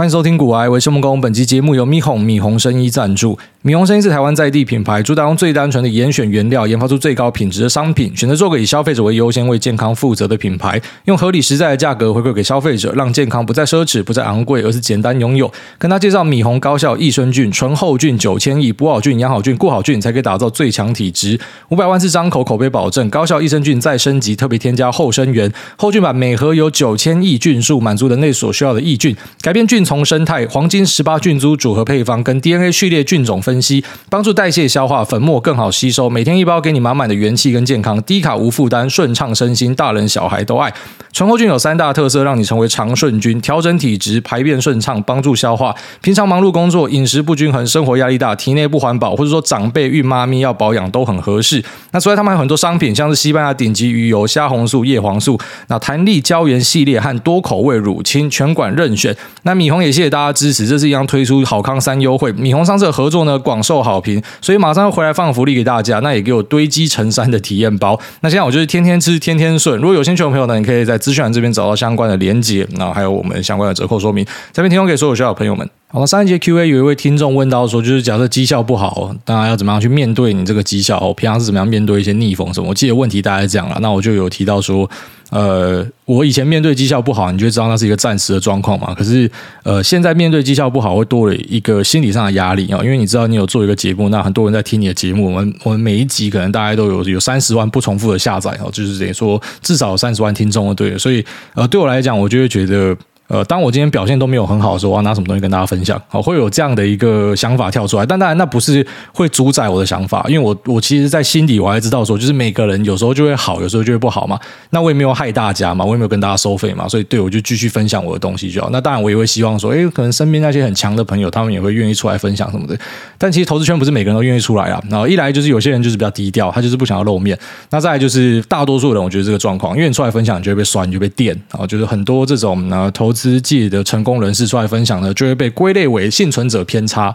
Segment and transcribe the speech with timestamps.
[0.00, 3.38] 欢迎收听《古癌维生梦工》，本期节目由米红米红生衣赞助。
[3.60, 15.52] 米红生衣是台湾在地品牌，主打用最单纯的严选原料，研发出最高品质的商品，选择做个以消费者为优先、为健康负责的品牌，用合理实在的价格回馈给消费者，让健康不再奢侈、不再昂贵，而是简单拥有。
[15.76, 21.38] 跟他介绍米红高效益生菌、纯厚菌、九千亿补好菌、养好菌、固好菌，才可以打造最强体质。
[21.68, 36.08] 五百万次张口口碑保证，高效益生菌再升级，特别添加后生元厚菌版，每盒有九千亿菌数，满足人类所需要的益菌，改变菌丛生态，黄金十八菌株组合配方跟 DNA 序列菌种分析，帮助代谢消化，粉末更好吸收。
[36.08, 40.72] 每天一包，给你满满的元气跟健康，低卡无负担，顺畅身心，大人小孩都爱。
[41.12, 45.74] 醇厚菌有三大特色，让你成为长顺菌，调整体质，排便顺畅，帮助消化。
[46.00, 51.60] 平常忙碌工作，饮食不均衡，生活压力大，体内不环保，或者说长辈、孕妈咪要保养都很合适。
[51.90, 55.36] 那除了他们还有很多商品，像是西班牙顶级鱼油、虾红素、叶黄素，
[55.66, 59.12] 那弹力胶原系列和多口味乳清，全馆任选。
[59.42, 60.66] 那米红也谢谢大家支持。
[60.66, 67.98] 这次一样推出好康三优惠，米红上次的合作呢广受好评，所以马上要回来放福利给大家，那也给我堆积成山的体验包。
[68.20, 69.80] 那现在我就是天天吃，天天顺。
[69.80, 75.68] 如果有兴趣的朋友呢，你可以在资讯栏这边找到相关的连结，那还有我们相关的折扣说明，这边提供给所有需要的朋友们。
[75.92, 81.12] 好了，上一节 Q&A 有一位听众问到说，就是假设绩效不好，大家要怎么样去面对你这个绩效？
[81.14, 82.68] 平常是怎么样面对一些逆风什么？
[82.68, 84.88] 我记得问题大概是这样了，那我就有提到说。
[85.30, 88.92] 呃，我以前面对绩效不好，你就知道那是一个暂时的状况嘛。
[88.92, 89.30] 可是，
[89.62, 95.26] 呃，现在面对绩效不好，会多了一个心理上的压力啊，因为你知道你有做一个节目，那很多人在听你的节目。
[95.26, 100.98] 我们我们每一集可能大家都有有三十万不重复的下载哦，就是等于说至少三十万听众了，对。
[100.98, 102.96] 所以，呃，对我来讲，我就会觉得。
[103.30, 106.00] 呃，当我今天表现都没有很好的时候，我要拿什么东西跟大家分享？
[106.08, 108.04] 好，会有这样的一个想法跳出来。
[108.04, 114.36] 但当然，那不是会主宰我的想法，因为我我其实，在心底我还知道说，就是每个人有时候就会好，有时候就会不好嘛。
[114.70, 118.68] 那我也没有害大家嘛，我也没有跟大家收费嘛，所以对我就继续分享我的东西就好。
[118.72, 122.76] 那当然，我也会希望说，诶，可能身边那些很强的朋友，他们也会愿意出来分享什么的。
[123.16, 124.82] 但其实投资圈不是每个人都愿意出来啊。
[124.90, 127.38] 然后一来就是有些人就是比较低调，他就是不想要露面。
[127.70, 131.64] 那再来就是大多数人，我觉得这个状况，因为你出来分享，你就会被酸，你就被电啊。
[131.66, 134.00] 就是很多这种呃投资界的成。
[134.02, 137.14] 功人士出来分享呢，就会被归类为幸存者偏差。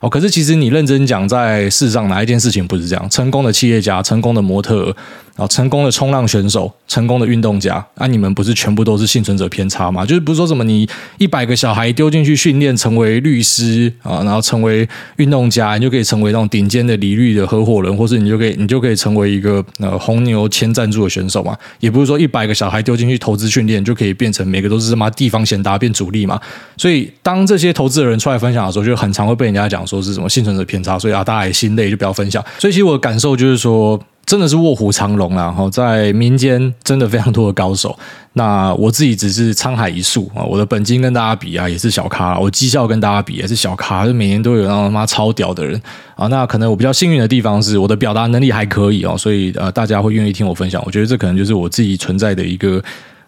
[0.00, 3.10] 哦，可是其实你认真讲，在世上哪一件事情不是这样？
[3.10, 4.96] 成功的企业家，成功的模特。
[5.36, 10.04] 啊，成功的冲浪选手，成功的运动家，啊，你们不是全部都是幸存者偏差吗？
[10.04, 10.86] 就是不是说什么你
[11.18, 21.56] 一百个小孩丢进去训练成为律师啊，然后成为运动家，你就可以成为那种顶尖的离律的合伙人，或是你就可以你就可以成为一个呃红牛签赞助的选手嘛？
[21.80, 26.38] 也不是说一百个小孩丢进去投资训练就可以变成每个都是什么地方贤达变主力嘛？
[26.76, 32.44] 所以当这些投资的人出来分享的时候，就很常会被人家讲说是什么幸存者偏差，所以啊，大家也心累就不要分享。
[32.58, 33.98] 所以其实我的感受就是说。
[34.24, 35.44] 真的是卧虎藏龙啊！
[35.44, 37.98] 然后在民间真的非常多的高手。
[38.34, 40.42] 那我自己只是沧海一粟啊！
[40.42, 44.06] 我的本金跟大家比啊，也是小咖；我绩效跟大家比也是小咖。
[44.06, 45.80] 就每年都有那种他妈超屌的人
[46.14, 46.26] 啊！
[46.28, 50.82] 那可能我比较幸运的地方是我的表达能力还可以哦，所以呃，大家会愿意听我分享。
[50.86, 52.82] 我觉得这可能就是我自己存在的一个。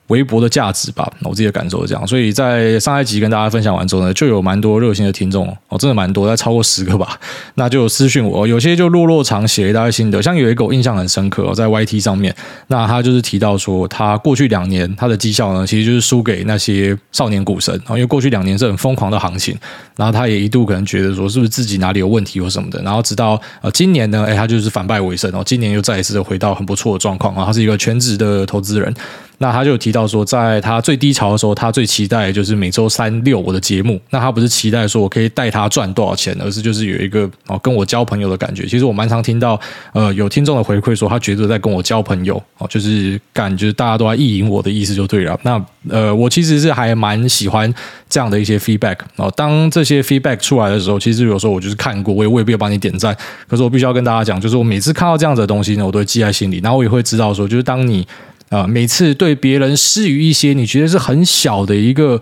[0.08, 2.06] 微薄的价值吧，我自己的感受是这样。
[2.06, 7.18] 所以在上一集跟大家分享完之后呢，就有蛮多热心的听众哦，真的蛮多，在超过十个吧。
[7.56, 12.34] 那就有私讯我，有些就落落长写一大堆心得，像有一个我印象很深刻，在 YT 上面，
[12.66, 19.56] 那他就是提到说，他过去两年他的绩效呢，其实就是输给那些少年股神啊，因为过去两年是很疯狂的行情，
[19.96, 28.94] 然后他也一度可能觉得说，是不是自己哪里有问题或什么的，然后直到呃今年呢，哎，他就是反败为胜哦，今年又再一次的回到很不错的状况啊，他是一个全职的投资人。
[29.38, 34.00] 那他就提到说，在他最低潮的时候，他最期待的就是每周三六我的节目。
[34.10, 38.64] 那他不是期待说我可以带他赚多少钱，而是就是有一个哦跟我交朋友的感觉。
[38.66, 39.60] 其实我蛮常听到
[39.92, 45.38] 呃有听众的回馈说，他觉得在跟我交朋友哦，就是感觉大家都在意淫我的意思就对了。
[45.42, 47.72] 那呃我其实是还蛮喜欢
[48.08, 49.32] 这样的一些 feedback 哦。
[49.36, 53.14] 当这些 feedback 出来的时候，其实有时候我就是看过，我也未必要帮你点赞。
[53.48, 56.60] 可是我必须要跟大家讲，就是我每次看到这样子的东西呢，我都会记在心里。
[56.62, 58.06] 然后我也会知道说，就是当你。
[58.54, 62.20] 啊，每次对别人施予一些你觉得是很小的一个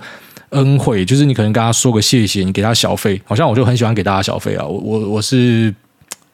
[0.51, 4.65] 恩惠，就是你可能跟他说个谢谢，你给他小费，好像我就很喜欢给大家小费啊。
[4.65, 5.75] 我我我是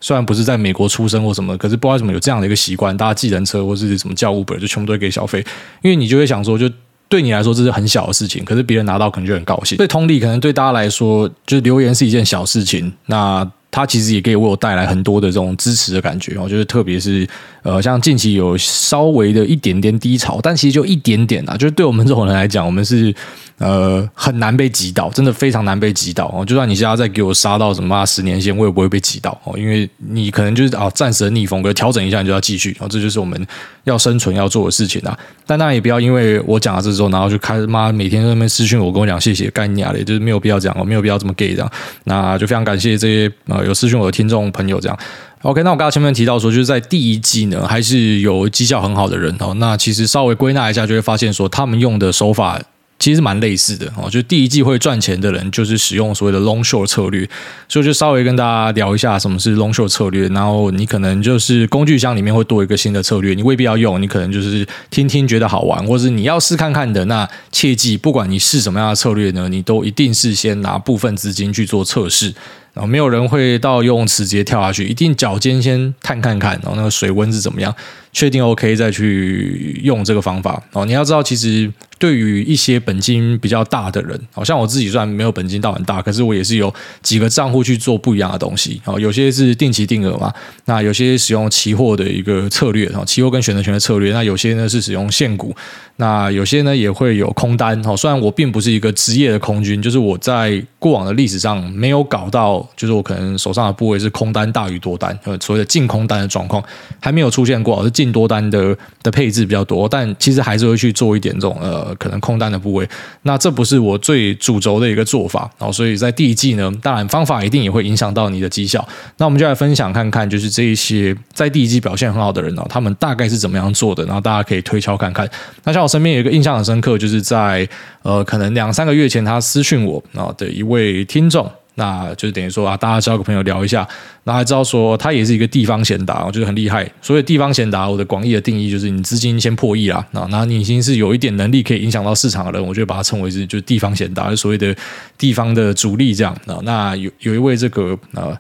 [0.01, 5.45] 虽然不是在美国出生或什么，可是不知道为什么有这样的一个习惯，大家计程车或是什么叫 Uber 就全部都会给小费，
[5.83, 6.71] 因为你就会想说，就
[7.09, 9.77] 对你来说这是很小的事情，可是别人拿到可能就很高兴。
[9.77, 13.51] 所以同理，可能对大家来说，就留言是一件小事情，那。
[13.71, 17.29] 它其实也可以为我带来很多的这种支持的感觉，我觉得特别是
[17.63, 23.15] 呃，像近期有稍微的一点点低潮，但其实就一点点啊，就是对我们这种人来讲，我们是
[23.59, 26.45] 呃，很难被击倒，真的非常难被击倒哦。
[26.45, 33.45] 就算你现在再给我杀到什么十年线，我也不会被击倒哦，因为你可能就是啊，暂时的逆风，可调整一下你就要继续哦，这就是我们
[33.83, 35.19] 要生存要做的事情啊。
[35.45, 41.69] 但当然也不要因为我讲了这之后，然后就开始妈每天在那边私讯我，跟我讲谢谢干你啊的，就是没有必要这样哦，没有必要这么 gay 这样。
[42.05, 44.97] 那就非常感谢这些呃有私讯我的听众朋友这样。
[45.43, 49.53] OK，那我刚刚前面提到说，就是在第一季呢，还是有绩效很好的人哦。
[49.55, 52.61] 那其实稍微归纳一下，就会发现说，他们用的手法。
[52.99, 57.29] 其实蛮类似的哦，就第一季会赚钱的人，就是使用所谓的 long short 策略，
[57.69, 60.27] 所以就稍微跟大家聊一下什么是 long short 策略。
[60.29, 67.05] 然后你可能就是工具箱里面会多一个新的策略，你未必要用，你可能就是听听觉得好玩，或是你要试看看的。
[67.05, 72.35] 那切记，不管你试什么样的策略呢，你都一定是先拿部分资金去做测试。
[72.75, 77.75] 然后没有人会到游泳池直接跳下去，一定脚尖先探看看，然后那个水温是怎么样，
[78.13, 80.63] 确定 OK 再去用这个方法。
[80.73, 86.73] 哦，你要知道，其实对于一些本金比较大的人，好像我自己虽然没有本金到很大，可是我也是有
[87.03, 88.81] 几个账户去做不一样的东西。
[88.85, 90.33] 哦，有些是定期定额嘛，
[90.67, 95.53] 那有些使用期货的一个策略，哦，期货跟选择权的策略，那有些呢是使用现股，
[95.97, 97.81] 那有些呢也会有空单。
[97.85, 102.68] 哦，虽然我并不是一个职业的空军，就是我在过往的历史上没有搞到。
[102.77, 106.63] 就是我可能手上的部位是空单大于多单，呃，所谓的净空单的状况
[107.01, 112.89] 还没有出现过，是净多单的的配置比较多，但其实还是会去做一点这种呃可能空单的部位。
[113.23, 118.87] 那这不是我最主轴的一个做法，然后所以在第一季呢，当然方法一定也会影响到你的绩效。
[119.17, 125.29] 那我们就来分享看看，就是这一些在第一季表现很好的人呢，他们大概是怎么样做的，然后大家可以推敲看看。
[125.65, 127.69] 那像我身边有一个印象很深刻，就是在
[128.03, 131.51] 呃可能两三个月前他私讯我啊的一位听众。
[131.79, 133.87] 那就等于说啊，大家交个朋友聊一下，
[134.25, 136.91] 那还知道说他也是一个地方贤达，我觉得很厉害。
[137.01, 144.75] 所以地方贤达，我的广义的定义就是你资金先破亿啦，那那你已经是有一点能力可以影响到市场的人，我就把它称为是就是地方贤达，所谓的
[145.17, 146.37] 地方的主力这样。
[146.65, 148.37] 那有有一位这个呃，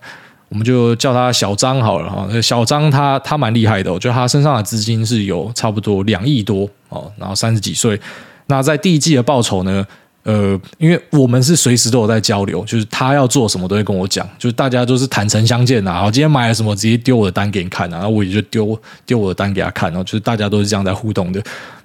[0.48, 2.28] 我们就叫他小张好了哈。
[2.42, 8.00] 小张他他蛮厉害的，我觉得他身上的资金是有差不多两亿多哦，然后三十几岁，
[8.48, 9.86] 那在第一季的报酬呢？
[10.28, 15.92] 呃，因为我们是随时都有在交流，就是他要做什么都会跟我讲，就是大家都是坦诚相见呐。
[15.92, 21.42] 然后今天买了什么，直接丢我的单给你看，然后我也就丢丢我的单给他看，然后就是大家都是这样在互动的。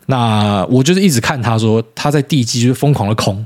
[0.08, 3.46] 那我就是一直看他说他在第一季就是疯狂的空。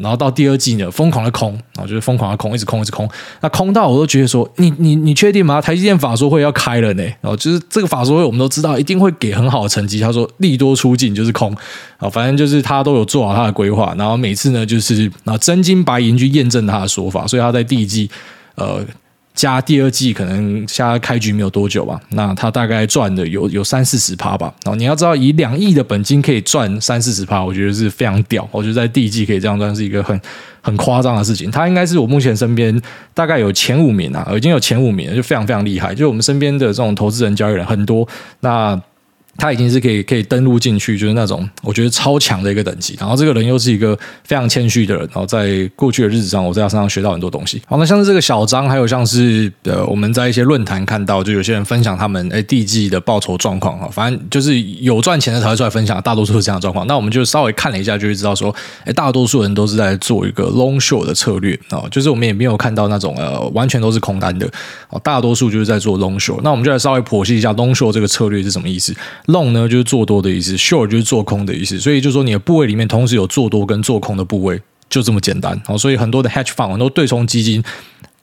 [0.00, 3.08] 然后到第二季呢，疯狂的空，然后就是疯狂的空，一直空，一直空。
[3.40, 5.60] 那空到我都觉得说，你你你确定吗？
[5.60, 10.00] 台积电法说会要开了呢，然后就是这个法说会，我们都知道一定会给很好的成绩。
[10.00, 11.54] 他说利多出尽就是空，
[11.98, 13.94] 啊，反正就是他都有做好他的规划。
[13.98, 18.10] 然后每次呢，就是啊真金白银去验证他的说法，所以他在第一季，
[18.54, 18.84] 呃。
[19.34, 24.54] 加第二季可能现在开局没有多久吧，那他大概赚的有有三四十趴吧。
[24.64, 28.48] 然后你要知道，以两亿的本金可以赚三四十趴，我觉得是非常屌。
[28.52, 30.18] 我觉得在第一季可以这样赚是一个很
[30.62, 31.50] 很夸张的事情。
[31.50, 32.80] 他应该是我目前身边
[33.12, 35.94] 大概有前五名啊，已经有前五名了，就非常非常厉害。
[35.94, 38.08] 就我们身边的这种投资人、交易人很多，
[38.40, 38.80] 那。
[39.36, 42.96] 他已经是可以可以登录进去，就是那种我觉得超强的一个等级。
[42.98, 45.04] 然后这个人又是一个非常谦虚的人。
[45.12, 47.60] 然后在过去的日子上，我在他身上学到很多东西。
[47.66, 56.86] 好，那像是这个小张，还有像是呃我们在一些论坛看到，就有些人分享他们哎第一季的报酬状况啊，反正就是有赚钱的才会出来分享，大多数是这样的状况。
[56.86, 58.54] 那我们就稍微看了一下，就会知道说，
[58.84, 64.50] 哎，大多数人都是在做一个 long short 的策略啊，就是我们也没有看到那种呃完全都是空单的。
[64.88, 66.40] 哦，大多数就是在做 long short。
[66.42, 68.94] 那我们就来稍微剖析一下 long short 这个策略是什么意思。
[69.26, 74.60] Long 呢就是做多的意思，short 就是做空的意思，所以就说你的部位里面同时有做多跟做空的部位，
[74.90, 75.58] 就这么简单。
[75.64, 77.64] 好，所以很多的 hedge fund 很多对冲基金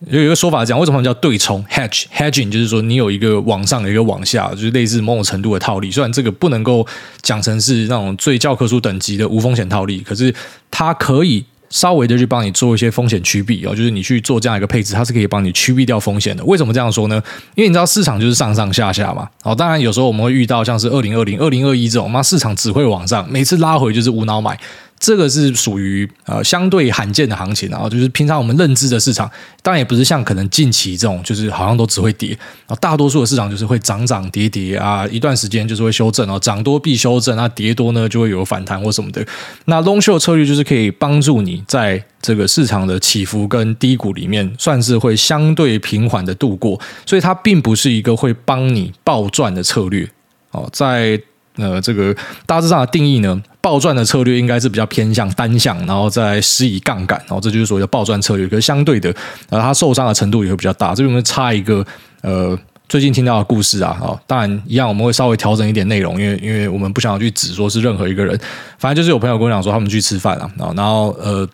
[0.10, 5.90] 有一个说法讲，为什么叫对冲 hedge hedging 就是说你有一个往上，有一个往下，就是类似某种程度的套利。
[5.90, 6.86] 虽然这个不能够
[7.22, 10.34] 讲成是那种最教科书等级的无风险套利，可是
[10.70, 11.44] 它可以。
[11.72, 16.44] 稍微的去帮你做一些风险区避哦，就是你去做这样一个配置，它是可以帮你区避掉风险的。
[16.46, 17.16] 为什么这样说呢？
[17.56, 19.28] 因为你知道市场就是上上下下嘛。
[19.44, 24.60] 哦，当然有时候我们会遇到像是二零二零、二零二一这种，那市场只会往上，每次拉回就是无脑买。
[25.02, 29.28] 这个是属于呃相对罕见的行情，然后就是平常我们认知的市场，
[29.64, 32.38] 当然也不是像可能近期这种，就是好像都只会跌，
[32.80, 39.26] 大多数的市场就是会涨涨跌跌啊，一段时间就是会修正哦，涨多必修正，那跌多呢就会有反弹或什么的。
[39.66, 50.08] 那 long short 策略就是可以帮助你在这个市场的起伏跟低谷里面，算是会相对平缓的度过，所以它并不是一个会帮你暴赚的策略
[50.52, 51.20] 哦，在。
[51.58, 52.16] 呃，这个
[52.46, 58.48] 大致上的定义呢，暴赚的策略应该是比较偏向单向，然后再施以杠杆，然后这就是所谓的暴赚策略。
[58.48, 59.14] 可是相对的，
[59.50, 60.96] 呃，它受伤的程度也会比较大。
[60.96, 61.86] 这边我们插一个
[62.22, 62.58] 呃
[62.90, 68.38] 最近听到的故事啊，哦，当然一样，我们会稍微调整一点内容，因为因为我们不想要去指说是任何一个人，
[68.80, 71.48] 反正就是有朋友跟我讲说他们去吃饭了啊，然后呃。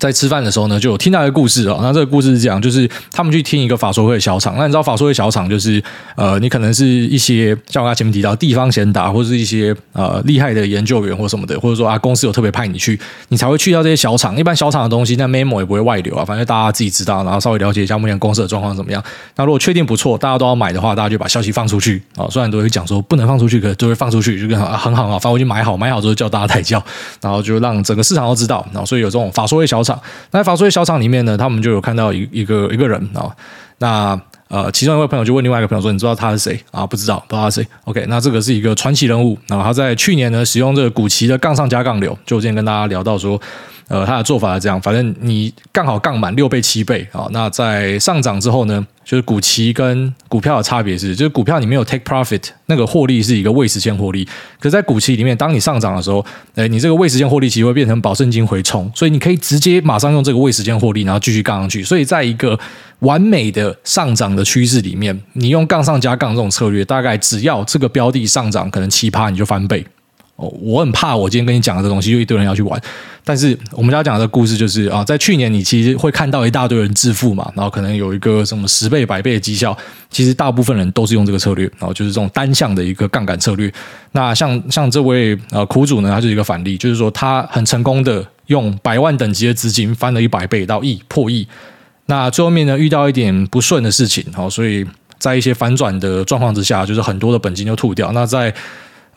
[0.00, 1.78] 在吃饭的时候呢，就有听到一个故事哦。
[1.82, 4.56] 那这个故事是这样，就是他们去听一个法说会的小场。
[4.56, 5.80] 那你知道法说会小场就是
[6.16, 14.36] 呃，你可能是一些像我刚前面提到地方贤达，或者是一些呃厉害的研究员或什么的，或者说啊公司有特别派你去，你才会去到这些小厂。
[14.38, 19.04] 一般小厂的东西，那 memo 也不会外流啊，反正大家自己知道，然后稍微了解一下目前公司的状况怎么样。
[19.36, 22.26] 那如果确定不错，大家都要买的话，大家就把消息放出去啊。
[22.30, 26.82] 虽然都会讲说不能放出去，可都会放出去，就跟很好啊，反正我就买好，买好之后叫大家抬轿，
[27.20, 28.66] 然后就让整个市场都知道。
[28.72, 29.89] 然后所以有这种法说会小厂
[30.32, 30.70] 那法说会。
[30.70, 33.26] 小厂里面呢，他们就有看到一一个一个人啊，
[33.78, 37.68] 那呃，其中一位朋友就问另外一个朋友说：“你知道他是谁啊？”不知道，不知道他是谁。
[37.84, 43.40] OK，那这个是一个传奇人物然后，他在去年呢使用这个古奇的杠上加杠流，就我之前跟大家聊到说。
[43.90, 54.24] 呃，他的做法是这样，反正你杠好杠满六倍七倍啊，那在上涨之后呢，就是股期跟股票的差别是，就是股票你没有 take profit，那个获利是一个未实现获利，
[54.60, 61.82] 可是在股期里面，当你上涨的时候，哎，你这个未实现获利其实会变成保证金回冲，所以你可以直接马上用这个未实现获利，然后继续杠上去。
[61.82, 62.56] 所以在一个
[63.00, 69.84] 完美的上涨的趋势里面，你用杠上加杠这种策略，大概只要这个标的上涨可能七趴，你就翻倍。
[70.60, 72.80] 我很怕，我今天跟你讲的这东西，就一堆人要去玩。
[73.22, 79.76] 但是我们要讲的故事就是啊，在去年你其实会看到一大堆人致富嘛，然后可能有一个什么十倍、百倍的绩效。
[80.08, 83.72] 其实大部分人都是用这个策略，然后就是这种单向的一个杠杆策略。
[84.12, 91.46] 那像像这位呃苦主呢，他就是一个反例，就是说他很成功的用百万等级的资金翻了一百倍到亿破亿。
[92.06, 94.84] 那最后面呢，遇到一点不顺的事情，好，所以
[95.18, 98.10] 在一些反转的状况之下，就是很多的本金就吐掉。
[98.12, 98.52] 那在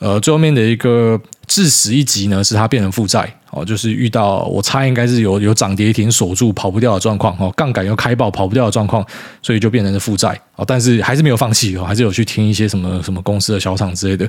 [0.04, 9.02] 呃，最后面的一个致死一击呢，是他变成负债哦，就是遇到我猜应该是有有涨跌停锁住跑不掉的状况哦，杠杆又开爆跑不掉的状况，
[9.40, 14.28] 所以就变成了负债哦，但是还是没有放弃哦，还是有去听一些什么什么公司的小厂之类的。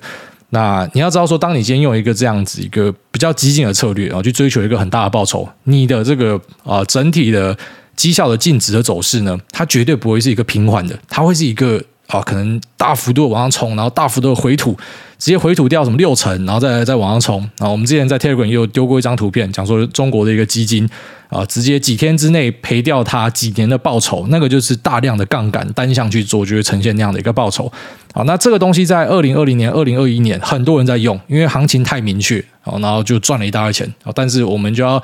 [0.51, 7.57] 那你要知道说，当你今天用一个这样子一个比较激进的策略然后，去追求一个很大的报酬，你的这个啊整体的
[7.97, 11.83] 绩效的净值的走势呢，它绝对不会是一个平缓的，它会是一个。
[12.07, 14.77] 啊，可能大幅度往上冲，然后大幅度回吐，
[15.17, 17.39] 直接回吐掉什么六成，然后再再往上冲。
[17.57, 20.87] 然后我们之前在 Telegram 也有丢过一张图片，讲说中国的一个基金
[21.29, 27.71] 啊，直接几天之内赔掉它几年的报酬，那个就是大量的杠杆单向去做，就会呈现那样的一个报酬。
[28.13, 33.93] 好，那这个东西在二零二零年、二零二一年，很多人在用，因为行情太明确，然后就赚了一大堆钱。
[34.13, 35.01] 但是我们就要，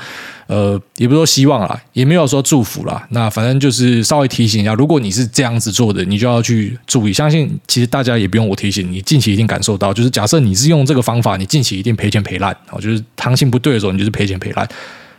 [0.47, 3.05] 呃，也不说希望啦，也没有说祝福啦。
[3.09, 7.11] 那反正就是稍微提醒一下，如果你是这样子做的，你就要去注意。
[7.11, 12.51] 相信其实大家也不用我提醒，你近期一定感受到，就就是假设你是用这个方法，你近期一定赔钱赔烂。
[12.71, 14.67] 哦，就是行情不对的时候，你就是赔钱赔烂。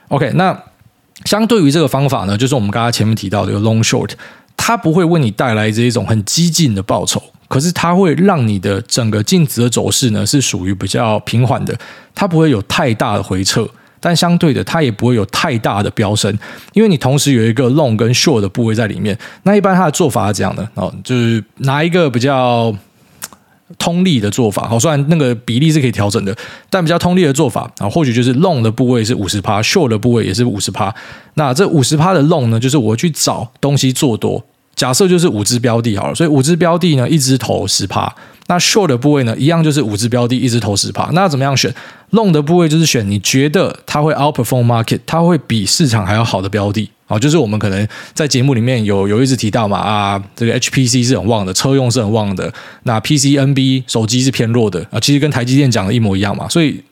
[0.09, 0.61] OK，那
[1.25, 4.11] 相对于这个方法呢，就是我们刚刚前面提到的 long short，
[4.57, 7.23] 它不会为你带来这一种很激进的报酬。
[7.47, 11.79] 可是它会让你的整个净值的走势呢，是属于比较平缓的，
[12.15, 13.69] 它不会有太大的回撤，
[14.01, 16.37] 但相对的它也不会有太大的飙升，
[16.73, 19.17] 因为你同时有一个 long 跟 short 的部位在里面。
[19.43, 22.75] 那一般它的做法是这样的哦，就是拿一个比较
[23.79, 26.37] 通例的做法，好，虽然那个比例是可以调整的，
[26.69, 30.95] 但比较通例的做法啊，或许就是 long 的部位是五十趴，short 的部位也是五十趴。
[31.35, 34.45] 那这五十趴的 long 呢，就是我去找东西做多。
[34.75, 38.13] 假设就是五只标的好了，所以五只标的呢，一只投十趴。
[38.49, 41.09] 那 short 的部位呢，一样就是五只标的，一只投十趴。
[41.13, 41.73] 那怎么样选
[42.13, 46.91] ？long 的部位就是选你觉得它会 outperform market，它会比市场还要好的标的。
[47.13, 52.53] 啊，就是我们可能在节目里面有有一直提到嘛，啊，这个 HPC 是很旺的，车用是很旺的。
[52.85, 56.83] 那 PCNB 手机是偏弱的啊，其实跟台积电讲的一模一样嘛，所以。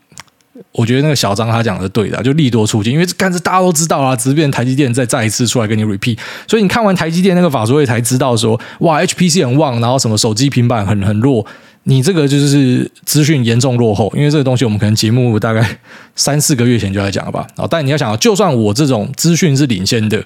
[0.72, 11.44] 我觉得那个小张他讲的是对的，就利多出尽，因为这干子大家都知道啊，只是变台积电再再一次出来跟你 repeat，所以你看完台积电那个法说会才知道说，哇，HPC 很旺，然后什么手机平板很很弱，
[11.84, 15.78] 你这个就是资讯严重落后，因为这个东西我们可能节目大概
[16.14, 20.22] 三四个月前就来讲了吧，啊，但你要想，就算我这种资讯是领先的。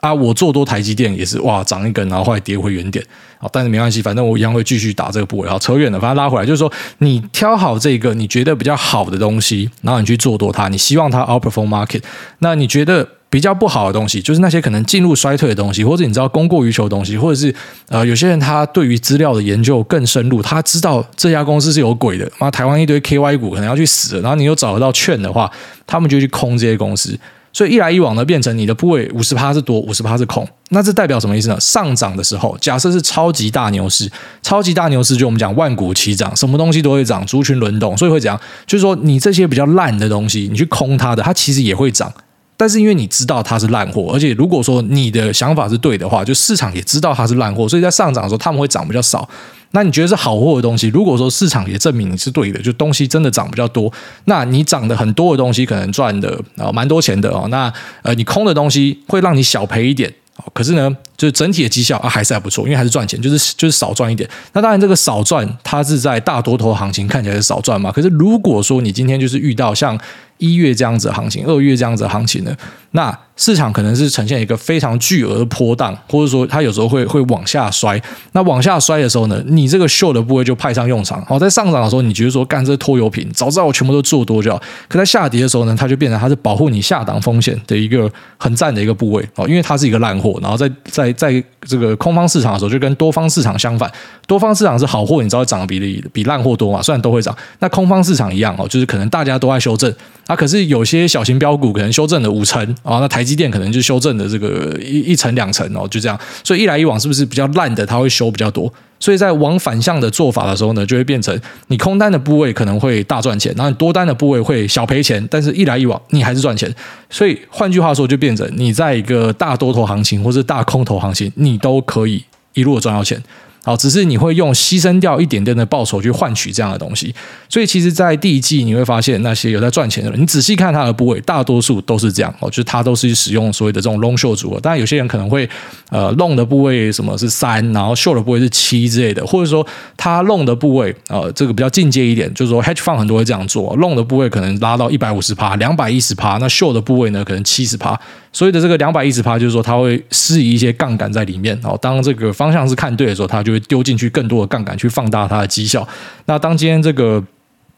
[0.00, 3.04] 啊，我做多台积电也是哇，涨一根，然后后来跌回原点，
[3.40, 12.00] 好，但是没关系，反正我一样会继续打这个部位，好，扯远了，反正拉回来就是说，你挑好这个你觉得比较好的东西，然后你去做多它，你希望它 outperform market。
[12.38, 17.54] 那你觉得比较不好的东西，就是那些可能进入衰退的东西，或者你知道供过于求的东西，或者是
[17.88, 25.50] 呃，有些人他对于资料的研究更深入，他知道这家公司是有鬼的，妈，台湾一堆 KY 股可能要去死了，然后你又找得到券的话，
[25.86, 27.18] 他们就去空这些公司。
[27.50, 30.46] 所以一来一往呢，变成你的部位五十趴是多，五十趴是空。
[30.68, 31.58] 那这代表什么意思呢？
[31.58, 34.08] 上涨的时候，假设是超级大牛市，
[34.42, 38.38] 超级大牛市就我们讲万股齐涨，什么东西都会涨，族群轮动，所以会怎样？
[38.66, 42.12] 就是说你这些比较烂的东西，你去空它的，它其实也会涨。
[42.58, 49.26] 但是因为你知道它是烂货，而且如果说你的想法是对的话，就市场也知道它是烂货，所以在上涨的时候他们会涨比较少。
[49.70, 53.92] 那你觉得是好货的东西，如果说市场也证明你是对的，就东西真的涨比较多，
[54.24, 57.46] 那你涨的很多的东西可能赚的啊蛮多钱的哦。
[57.48, 57.72] 那
[58.02, 60.12] 呃你空的东西会让你小赔一点。
[60.52, 64.26] 可是呢，就是整体的绩效啊还是还不错，因为还是赚钱，就是就是少赚一点。
[64.52, 67.92] 那当然，这个少赚它是在大多头行情看起来是少赚嘛。
[67.92, 69.98] 可是如果说你今天就是遇到像
[70.38, 72.54] 一月这样子的行情，二月这样子的行情呢，
[72.92, 78.00] 那市场可能是呈现一个非常巨额的波荡，或者说它有时候会会往下摔。
[78.32, 81.24] 那往下摔的时候呢，你这个秀的部位就派上用场。
[81.26, 84.62] 好，在上涨的时候，你觉得说干这拖油瓶，早知道我全部都做多就好。
[84.86, 90.38] 可在下跌的时候呢，它就变成它是保护你下档风险的一个很赞的一个部位哦，因为它是一个烂货。
[90.40, 93.90] 然后在在在这个空方市场的时候，就跟多方市场相反，
[94.26, 96.82] 多方市场是好货，你知道涨的比例比烂货多嘛？
[96.82, 99.92] 虽然都会涨，那空方市场一样哦，就是可能大家都在修正。
[100.26, 111.38] 啊，可是有些小型标股可能修正了五成啊，那台积电可能就修正了这个一一成两成哦，就这样，所以一来一往是不是比较烂的，它会修比较多，所以在往反向的做法的时候呢，就会变成
[111.68, 116.72] 你空单的部位可能会大赚钱，然后你多单的部位会小赔钱，但是一来一往你还是赚钱，
[117.08, 122.24] 所以换句话说就变成你在一个大多头行情或是大空头行情，你都可以
[122.54, 123.22] 一路赚到钱。
[123.62, 127.14] 好，只是你会用牺牲掉一点点的报酬去换取这样的东西，
[127.48, 134.60] 所以其实，在第一季你会发现那些有在赚钱的人，你仔细看他的部位，大多数都是这样哦，就是他都是使用所谓的这种 long short 组合。
[134.60, 135.48] 当然，有些人可能会
[135.90, 147.98] 呃 long 的部位什么是三，然后 short 的部位是七之类的，或者说他 long 的部位呃这个比较进阶一点，就是说 hedge fund 很多会这样做，long 的部位可能拉到一百五十趴、两百一十趴，那 short 的部位呢可能七十趴。
[148.38, 151.76] 所以的这个两百一十趴，就是说它会施以一些杠杆在里面哦。
[151.82, 155.84] 当这个方向是看对的时候，它就会丢进去更多的杠杆去放大它的绩效。
[156.26, 157.20] 那当今天这个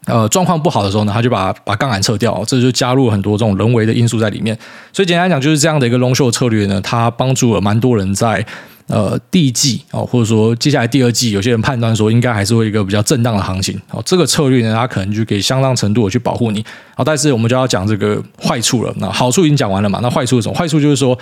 [0.04, 4.54] 呃状况不好的时候呢，它就把把杠杆撤掉，这就加入很多这种人为的因素在里面。
[4.92, 8.44] 所以简单来讲，就是这样的一个 long short 策略呢，它帮助了蛮多人在。
[8.90, 14.02] 呃，第一季哦，或者说接下来第二季，有些人判断说应该还是会一个比较震荡的行情哦。
[14.04, 16.60] 这个策略呢，它可能就可以相当程度的去保护你。
[16.96, 18.92] 哦，但是我们就要讲这个坏处了。
[18.98, 20.00] 那好处已经讲完了嘛？
[20.02, 20.54] 那坏处是什么？
[20.56, 21.16] 坏处就是说，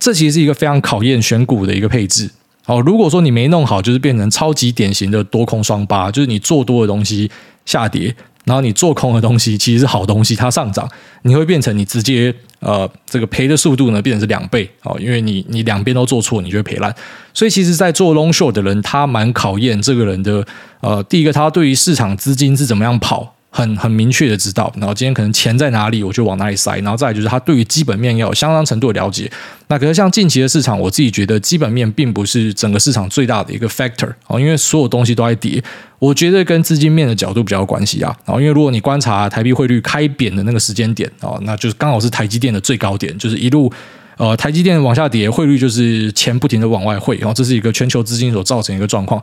[0.00, 2.28] 这其实是一个非常考验选股的一个配置。
[2.66, 7.30] 哦，如果说你没弄好，就是变成超级典型的多空双八，就是你做多的东西
[7.64, 8.12] 下跌。
[8.44, 10.88] 然后你做空的东西 其实是好东西，它上涨，
[11.22, 16.94] 你会变成你直接呃这个赔的速度呢变成是两倍哦，因为你你两边都做错，你就会赔烂。
[17.32, 20.44] 所以其实，在做 long short 的人，他蛮考验这个人的
[20.80, 23.34] 呃，第一个他对于市场资金是怎么样跑。
[23.54, 26.78] 很很明确的知道，然后今天可能钱在哪里，我就往哪里塞。
[26.78, 29.30] 然后再就是他对于基本面要有相当程度的了解。
[29.68, 35.62] 那可是像近期的市场，我自己觉得基本面并不是整个市场最大的一个 factor 哦，因为所有东西都在跌。
[35.98, 38.16] 我觉得跟资金面的角度比较有关系啊。
[38.24, 43.70] 然后因为如果你观察台币汇率开贬的那个时间点哦，那就是刚好是台积电的最高点，就是一路
[44.16, 49.22] 呃台积电往下跌，汇率就是钱不停的往外汇，然后这是一个全球资金所造成一个状况。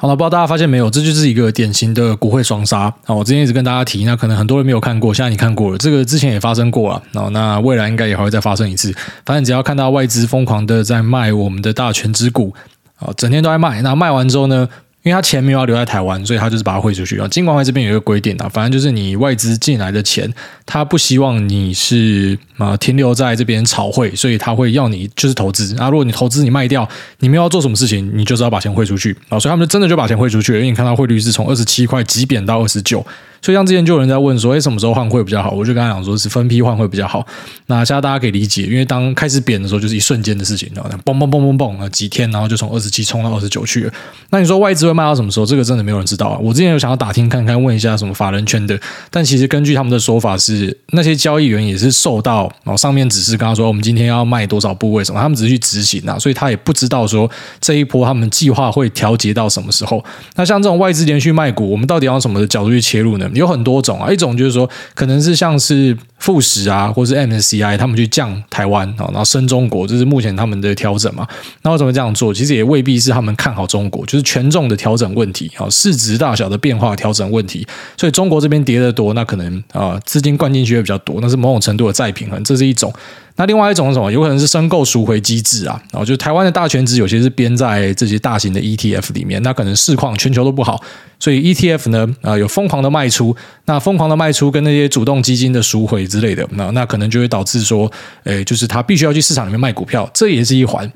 [0.00, 2.90] 好了，不知道大家发现没有，这就是一个典型的国会双杀。
[3.06, 7.30] 我之前一直跟大家提，那可能很多人没有看过，现在你看过了，这个之前也发生过了。
[7.32, 8.90] 那未来应该也还会再发生一次。
[9.26, 12.54] 反正只要看到外资疯狂的在卖我们的大权之股，
[12.98, 13.82] 啊，整天都在卖。
[13.82, 14.66] 那卖完之后呢？
[15.02, 17.26] 因为他钱没有要留在台湾，所以他就是把它汇出去啊。
[17.28, 20.30] 金管会这边有一个规定啊，反正就是你外资进来的钱，
[20.66, 25.88] 他不希望你是啊停留在这边炒汇，所以他会要你就是投资啊。
[25.88, 26.86] 如果你投资你卖掉，
[27.20, 29.38] 你没有要做什么事情，你就是要把钱汇出去啊。
[29.38, 33.04] 所以他们就真的就把钱汇出去，因为你看到汇率是从二十七块急贬到二十九。
[33.42, 35.50] 所以像之前就有人在问说，诶，什么时候换汇比较好？
[35.50, 37.26] 我就跟他讲说，是分批换汇比较好。
[37.66, 43.92] 那现在大家可以理解，因为当开始贬的时候，就是一瞬间的事情，然后嘣嘣嘣嘣嘣啊，几天，然后就从二十七冲到二十九去了。
[44.30, 45.46] 那你说外资会卖到什么时候？
[45.46, 46.38] 这个真的没有人知道啊。
[46.40, 48.78] 我之前有想要打听看看，问一下什么法人圈的，
[49.10, 60.04] 但其实根据他们的说法是，那些交易员也是受到哦上面指示，刚刚说我们今天要卖多少部位什么，他们只是去执行啊，所以他也不知道说这一波他们计划会调节到什么时候。
[60.36, 63.29] 那像这种外资连续卖股，我们到底要什么的角度去切入呢？
[63.34, 64.10] 有很多种啊。
[64.10, 71.26] 一种就是说，可能是像是富时啊，或是 MSCI，他们去降台湾啊，然后升中国，这是目前他们的调整嘛。
[71.62, 72.32] 那为什么这样做？
[72.32, 77.66] 其实也未必是他们看好中国，就是权重的调整问题啊，市值大小的变化调整问题。
[77.96, 82.92] 所以中国这边跌得多，那可能啊资金灌进去也比较多，那是某种程度的再平衡，这是一种。
[83.40, 84.12] 那另外一种是什么？
[84.12, 90.78] 有可能是申购赎回机制啊，然后就台湾的大权值有些是编在这些大型的 ETF 里面，那可能市况全球都不好，
[91.18, 97.90] 所以 ETF 呢啊有疯狂的卖出，那疯狂的卖出跟那些主动基金的赎回之类的，那那可能就会导致说，
[98.24, 100.92] 诶，就是他必须要去市场里面卖股票，这也是一环。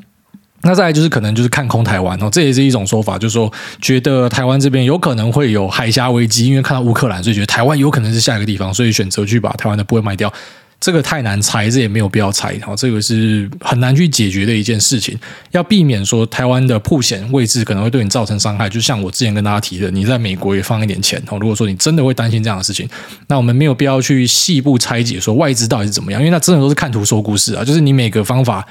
[0.64, 10.30] 那再来就是可能就是看空台湾哦，这也是一种说法，就是说觉得台湾这边有可能会有海峡危机，因为看到乌克兰，所以觉得台湾有可能是下一个地方，所以选择去把台湾的部位卖掉。
[10.84, 12.54] 这个太难猜，这也没有必要猜。
[12.60, 15.18] 好，这个是很难去解决的一件事情。
[15.50, 21.18] 要避免说台湾的破险位置可能会对你造成伤害，就像我之前跟大家提的，你在美国也放一点钱。
[21.30, 22.86] 哦，如果说你真的会担心这样的事情，
[23.28, 28.62] 那我们没有必要去细部拆解说外资到底是怎么样，因为那真的都是看图说故事啊，就是你每个方法。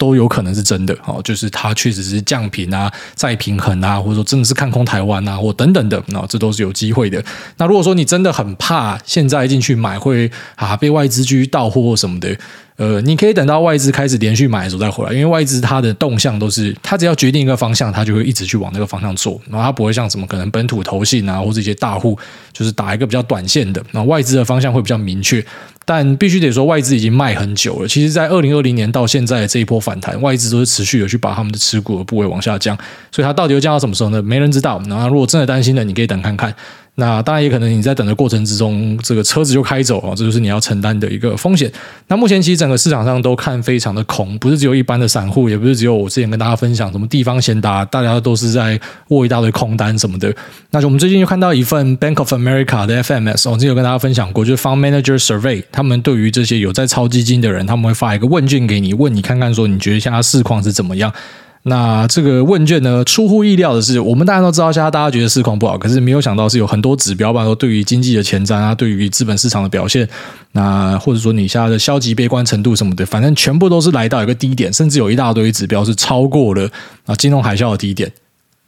[0.00, 7.22] 都有可能是真的哦，就是它确实是降评啊、再平衡啊，或者说真的是看空台湾啊，或等等的，那这都是有机会的。
[7.58, 12.34] 那如果说你真的很怕现在进去买会啊被外资继续倒货什么的。
[12.76, 22.18] 呃，你可以等到外资开始连续买的时候再回来，因为外资它的动向都是，它只要决定一个方向，它就会一直去往那个方向做，然后它不会像什么可能本土投信啊或者一些大户，
[22.54, 25.44] 就是打一个比较短线的，那外资的方向会比较明确。
[25.92, 27.88] 但必须得说，外资已经卖很久了。
[27.88, 32.78] 其实，在二零二零年到现在这一波反弹，外资都是持续的去把他们的持股的部位往下降，
[33.10, 34.22] 所以它到底会降到什么时候呢？
[34.22, 34.80] 没人知道。
[34.88, 36.54] 然后，如果真的担心的，你可以等看看。
[37.00, 41.72] 那当然也可能你在等的过程之中，这个车子就开走啊，这就是你要承担的一个风险。
[42.08, 50.30] 那目前其实整个市场上都看非常的空，不是只有一般的散户，也不是只有我之前跟大家分享什么地方先达，大家都是在握一大堆空单什么的。
[50.70, 61.10] 那就我们最近就看到一份 Bank of America 的 FMS，我之前有跟大家分享过，就是 Fund Manager Survey，他们对于这些有在抄基金的人，他们会发一个问卷给你，问你看看说你觉得现在市况是怎么样。
[61.62, 70.08] 那这个问卷呢，出乎意料的是，我们大家都知道，现在大家觉得市况不好，可是没有想到是有很多指标吧，说对于经济的前瞻啊，对于资本市场的表现，
[70.52, 76.66] 那或者说你现在的消极悲观程度什么的，反正全部都是来到一个低点，甚至有一大堆指标是超过了
[77.04, 78.10] 啊金融海啸的低点。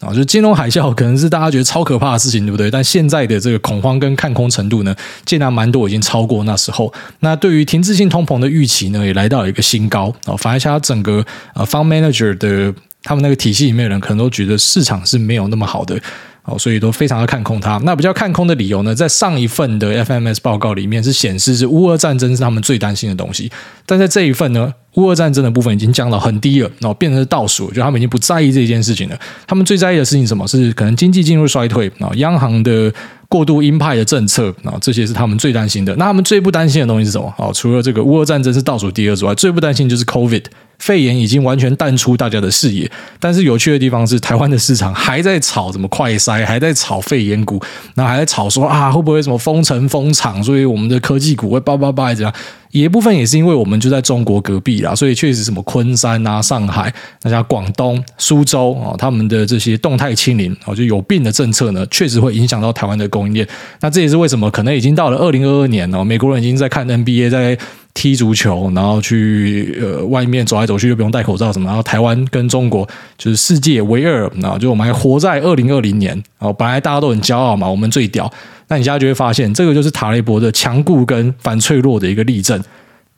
[0.02, 2.70] 啊，就金融海啸可能是大家觉得超可怕的事情，对不对？
[2.70, 6.92] 但现在的这个恐慌跟看空程度呢，竟然蛮多已经超过那时候。
[7.20, 10.12] 那对于停滞性通膨的预期呢，也来到了一个新高。
[10.26, 15.96] 啊，反而像他整个呃 fund manager 的他们那个体系里面的人，可能都觉得市场是没有那么好的。
[16.44, 17.78] 哦，所以都非常的看空它。
[17.84, 23.50] 那比较看空的理由呢，在上一份的 FMS 报告里面是显示是乌俄战争是他们最担心的东西，
[23.86, 29.16] 但在这一份呢，乌俄战争的部分已经降到很低了，然后变成倒数，就他们已经不在意这件事情了。
[29.46, 30.46] 他们最在意的事情什么？
[30.48, 32.92] 是可能经济进入衰退啊，央行的
[33.28, 35.94] 过度鹰派的政策啊，这些是他们最担心的。
[35.96, 37.32] 那他们最不担心的东西是什么？
[37.38, 40.44] 哦，除了这个乌俄战争是倒数第二之外，最不担心就是 COVID。
[40.82, 42.90] 肺炎已经完全淡出大家的视野，
[43.20, 47.62] 但是有趣的地方是，台湾的市场还在炒什么快筛，还在炒肺炎股，
[47.94, 52.34] 然后还在炒说啊会不会什么封城封厂，所以我们的科技股会叭叭叭这样。
[52.72, 56.92] 一部分也是因为我们就在中国隔壁啦，所以确实什么昆山啊、上海、
[57.22, 63.46] 那家广东、苏州啊，他们的这些动态清零啊，就有病的政策呢，确实会影响到台湾的供应链。
[63.80, 67.56] 那这也是为什么可能已经到了二零二二年哦，美国人已经在看 NBA 在。
[67.94, 78.32] 踢足球，然后去呃外面走来走去就不用戴口罩什么，然后台湾跟中国就是世界唯二，然后就我们还活在二零二零年，哦，本来大家都很骄傲嘛，我们最屌，
[78.68, 82.60] 那你现在就会发现，这个就是塔雷伯的强固跟反脆弱的一个例证。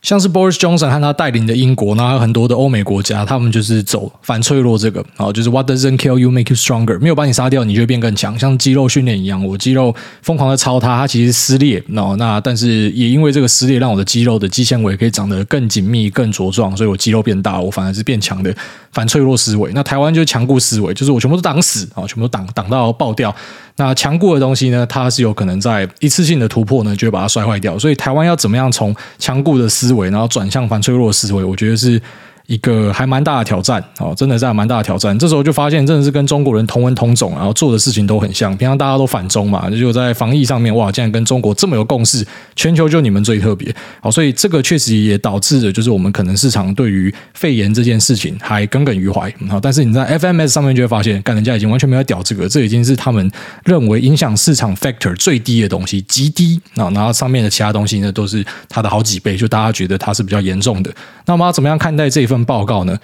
[0.04, 18.54] 像是 Boris Johnson 和他带领的英国，然后还有很多的欧美国家，他们就是走反脆弱这个，然后就是 What doesn't kill you make you stronger，没有把你杀掉，你就会变更强，像肌肉训练一样，我肌肉疯狂的操它，它其实撕裂，哦，那但是也因为这个撕裂，让我的肌肉的肌纤维可以长得更紧密、更茁壮，所以我肌肉变大，我反而是变强的。
[18.92, 23.34] 反脆弱思维，那台湾就是强固思维，就是我全部都挡死啊，全部都挡挡到爆掉。
[23.76, 27.78] 那强固的东西呢，它是有可能在一次性的突破呢，就会把它摔坏掉。
[27.78, 32.00] 所以台湾要怎么样从强固的思维，然后转向反脆弱思维，我觉得是。
[32.46, 35.18] 一个还蛮大的挑战哦，真的是蛮大的挑战。
[35.18, 38.54] 这时候就发现，真的是跟中国人同文同种，然后做的事情都很像。
[38.58, 42.22] 平常大家都反中嘛，就在防疫上面，哇，竟然跟中国这么有共识，
[42.54, 43.74] 全球就你们最特别。
[44.02, 49.32] 好，所以这个确实也导致了，就是我们可能市场对于肺炎这件事情还耿耿于怀。
[49.48, 53.30] 好，但是你在 FMS 上面就会发现，干人家已经完全没有屌这个，这已经是他们
[53.64, 56.90] 认为影响市场 factor 最低的东西，极低啊。
[56.90, 60.90] 然后上面的其他东西呢，都是它的好几倍，就大家觉得它是比较严重的。
[61.24, 62.33] 那我们要怎么样看待这一份？
[62.34, 62.98] 份报告呢，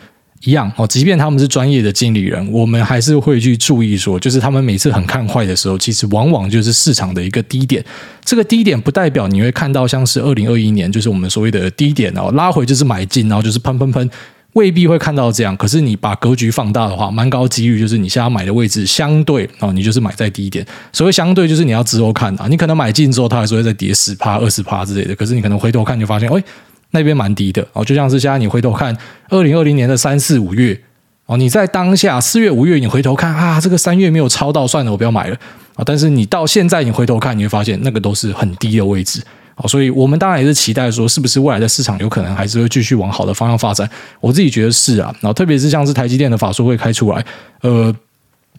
[0.44, 0.86] 一样哦。
[0.86, 7.84] 即便他们是专业的经理人，我们还是会去注意说，就是他们每次很看坏的时候，其实往往就是市场的一个低点。
[8.24, 14.10] 这个低点不代表你会看到像是二零二一年，就是我们所谓的低点哦，拉回就是买进，然后就是喷喷喷，
[14.54, 15.56] 未必会看到这样。
[15.56, 20.66] 可是你把格局放大的话，蛮高几率就是你现在买的位置相对哦，你就是买在低点。
[20.92, 25.14] 所谓相对，就是你要之后看啊，你可能买进之后，它还是会再跌十趴、二十趴之类的。
[25.14, 26.42] 可是你可能回头看就发现，哎。
[26.92, 28.96] 那边蛮低的哦，就像是现在你回头看
[29.28, 30.80] 二零二零年的三四五月
[31.26, 35.36] 哦，你在当下四月五月你回头看啊，这个三月没有抄到，算了，我不要买了
[35.76, 35.82] 啊。
[35.84, 39.22] 但是你到现在你回头看，你会发现那个都是很低的位置
[39.56, 43.88] 哦，所以我们当然也是期待说，是不是未来的市场有可能还是会继续往好的方向发展？
[44.20, 47.24] 我自己觉得是啊，然后特别是像是台积电的法说会开出来，
[47.60, 47.94] 呃，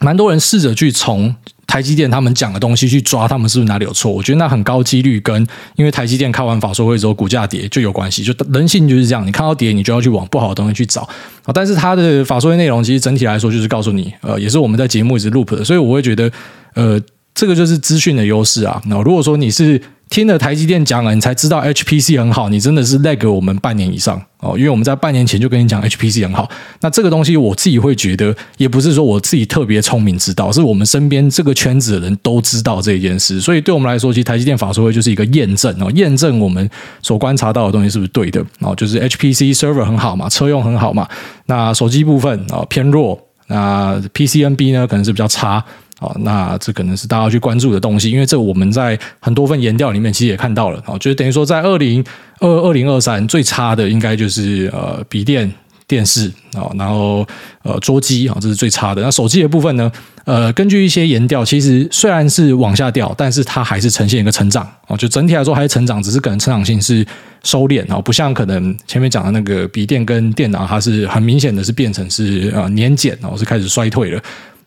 [0.00, 1.34] 蛮多人试着去从。
[1.72, 4.12] 台积电他们讲的东西去抓他们是不是哪里有错。
[4.12, 5.34] 我觉得那很高几率跟
[5.74, 11.08] 因为台积电开完法说会之后股价跌就有关系，就人性就是这样，你看到跌你就要去往不好的东西去找。
[11.54, 16.30] 但是他的法说会内容其实整体来说就是告诉你，呃，也是我们在节目一直 loop 的，所以我会觉得，
[16.74, 17.00] 呃，
[17.34, 18.82] 这个就是资讯的优势啊。
[18.84, 19.80] 那如果说你是。
[20.12, 26.46] 听了台积电讲了，你才知道 HPC 很好，你真的是 lag 我们半年以上哦，因为我们在半年前就跟你讲 HPC 很好。
[26.82, 33.40] 那这个东西我自己会觉得，也不是说我自己特别聪明知道，是我们身边这个圈子的人都知道这件事。
[33.40, 36.68] 所以对我们来说，其实台积电法说会就是一个验证哦，验证我们
[37.00, 41.08] 所观察到的东西是不是对的哦，就是 HPC server 很好嘛，车用很好嘛。
[41.46, 45.64] 那手机部分啊偏弱，那 PCNB 呢可能是比较差。
[46.02, 52.04] 哦，那这可能是大家要去关注的东西，因为这我们在很多份研调里面其实也看到了，哦，就是等于说在二零
[52.40, 55.50] 二二零二三最差的应该就是呃笔电、
[55.86, 57.24] 电视啊，然后
[57.62, 59.00] 呃桌机啊，这是最差的。
[59.00, 59.90] 那手机的部分呢，
[60.24, 67.06] 呃，根据一些研调，其实虽然是往下掉，但是它还是呈现一个成长啊，就整体来说还是成长，只是可能成长性是
[67.44, 74.20] 收敛啊，不像可能前面讲的那个笔电跟电脑，它是很明显的是变成是呃年减哦，是开始衰退了。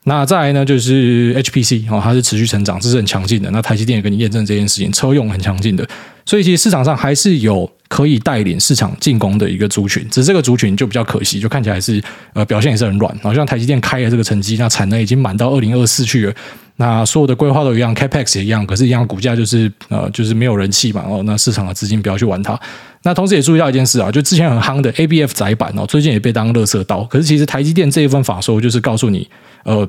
[0.08, 3.50] 那再来呢，就是 HPC 哦，它是持续成长，这是很强劲的。
[3.50, 5.88] 那台积电也跟你验证这件事情，车用很强劲的，
[6.26, 12.00] 所以其实市场上还是有可以带领市场进攻的一个族群，只是这个族群就比较可惜，就看起来是
[12.34, 13.18] 呃表现也是很软。
[13.24, 16.34] 好像台积电开了这个成绩，那产能已经满到二零二四去了，
[16.78, 21.04] 那所有的规划都一样，Capex 也一样，可是，一样股价就是呃就是没有人气嘛。
[21.08, 22.60] 哦，那市场的资金不要去玩它。
[23.04, 27.04] 那同时也注意到一件事啊，就之前很夯的 ABF 窄板哦，最近也被当乐色刀。
[27.06, 29.30] 可是其实台积电这一份法说就是告诉你。
[29.64, 29.88] 呃，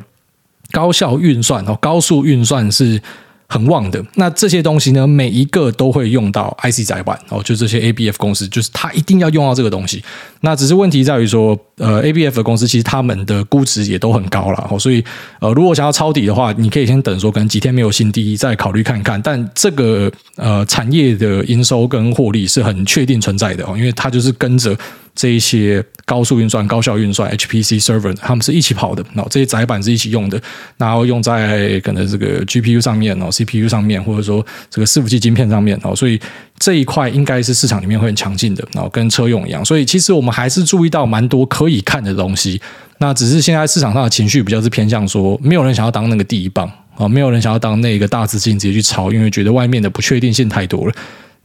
[0.71, 3.01] 高效运算哦，高速运算是
[3.49, 4.05] 很旺的。
[4.15, 10.03] 那这些东西呢，每一个都会用到 IC 载板哦，就这些 ABF 公司，就是它一定要用到这个东西。
[10.41, 15.05] 那只是问题在于说，呃，ABF 的公司其实他们的估值也都很高了哦，所以
[15.41, 19.21] 呃，如果想要抄底的话，你可以先等说，可能几天没有新低，再考虑看看。
[19.23, 24.77] 但这个呃产业的营收跟获利是很确定存在的哦，因为它就是跟着。
[25.17, 30.41] 这一些高速运算、高效运算 HPC server，他们是一起跑的，然后这些载板是一起用的，
[30.77, 36.21] 然后用在可能这个 GPU 上面哦，CPU 上面，或者说这个伺服器晶片上面哦，所以
[36.59, 42.61] 这一块应该是市场里面会很强劲的，然后跟车用一样，所以其实我们还是注意到蛮多可以看的东西，
[42.99, 50.95] 那只是现在市场上的情绪比较是偏向说，没有人想要当那个第一棒啊，没有人想要当那个大资金直接去炒，因为觉得外面的不确定性太多了。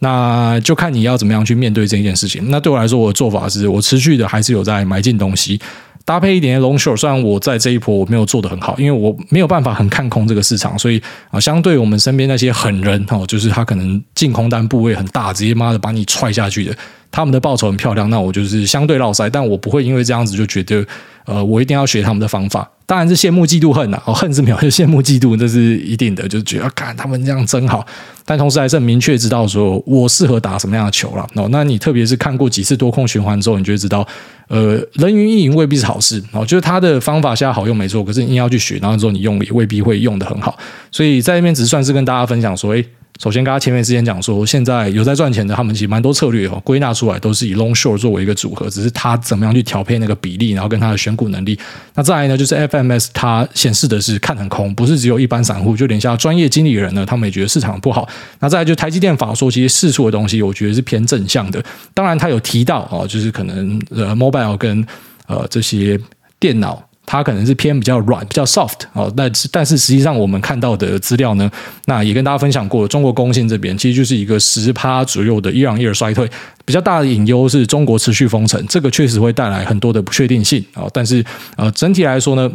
[0.03, 2.49] 那就看你要怎么样去面对这件事情。
[2.49, 5.61] 那对我来说，我的做法是我持续的还是有在买进东西，
[6.03, 6.97] 搭配一点点 long short。
[6.97, 16.75] 虽然我在这一波我没有做得很好，因为我没有办法很看空这个市场，所以啊，相对我们身边那些狠人哦，就是他可能进空单部位很大，直接妈的把你踹下去的，
[17.11, 18.09] 他们的报酬很漂亮。
[18.09, 20.85] 那我就是相对落赛，但我不会因为这样子就觉得
[21.25, 22.69] 呃，我一定要学他们的方法。
[22.85, 27.85] 当然是羡慕嫉妒恨呐、啊，哦，恨是没有，羡慕嫉妒，这是一定的，就是觉得看他们这样真好。
[28.25, 31.25] 但同时还是很明确知道说我适合打什么样的球了。
[31.35, 34.05] 哦，那你特别是看过几次多空循环之后，你就知道，
[34.49, 36.21] 呃，人云亦云未必是好事。
[36.33, 40.57] 哦，就是他的方法现在好用没错，可是你硬要去学，然后之后你用也未必会用得很好。
[40.91, 42.85] 所以在这边只算是跟大家分享说，诶。
[43.21, 51.55] 首先，刚刚前面之前讲说，现在有在赚钱的，他们其实蛮多策略哦，归纳出来都是以 long short 作为一个组合，只是他怎么样去调配那个比例，然后跟他的选股能力。
[51.93, 58.09] 那再来呢，就是 FMS 它显示的是看很空，不是只有一般散户，就连像专业经理人呢，他们也觉得市场不好。
[58.39, 61.63] 那再来就台积电法说，其实释出的东西，我觉得是偏正向的。
[61.93, 64.83] 当然，他有提到哦，就是可能呃 mobile 跟
[65.27, 65.99] 呃这些
[66.39, 66.83] 电脑。
[67.05, 71.49] 它可能是偏比较软、比较 soft 哦，但是但是实际上我们看到的资料呢，
[71.85, 76.29] 那也跟大家分享过，中国工信这边其实就是一个十趴左右的伊朗伊尔衰退，
[76.63, 80.85] 比较大的隐忧是中国持续封城，这个确实会带来很多的不确定性啊。
[80.93, 81.23] 但是
[81.57, 82.51] 呃，整体来说呢。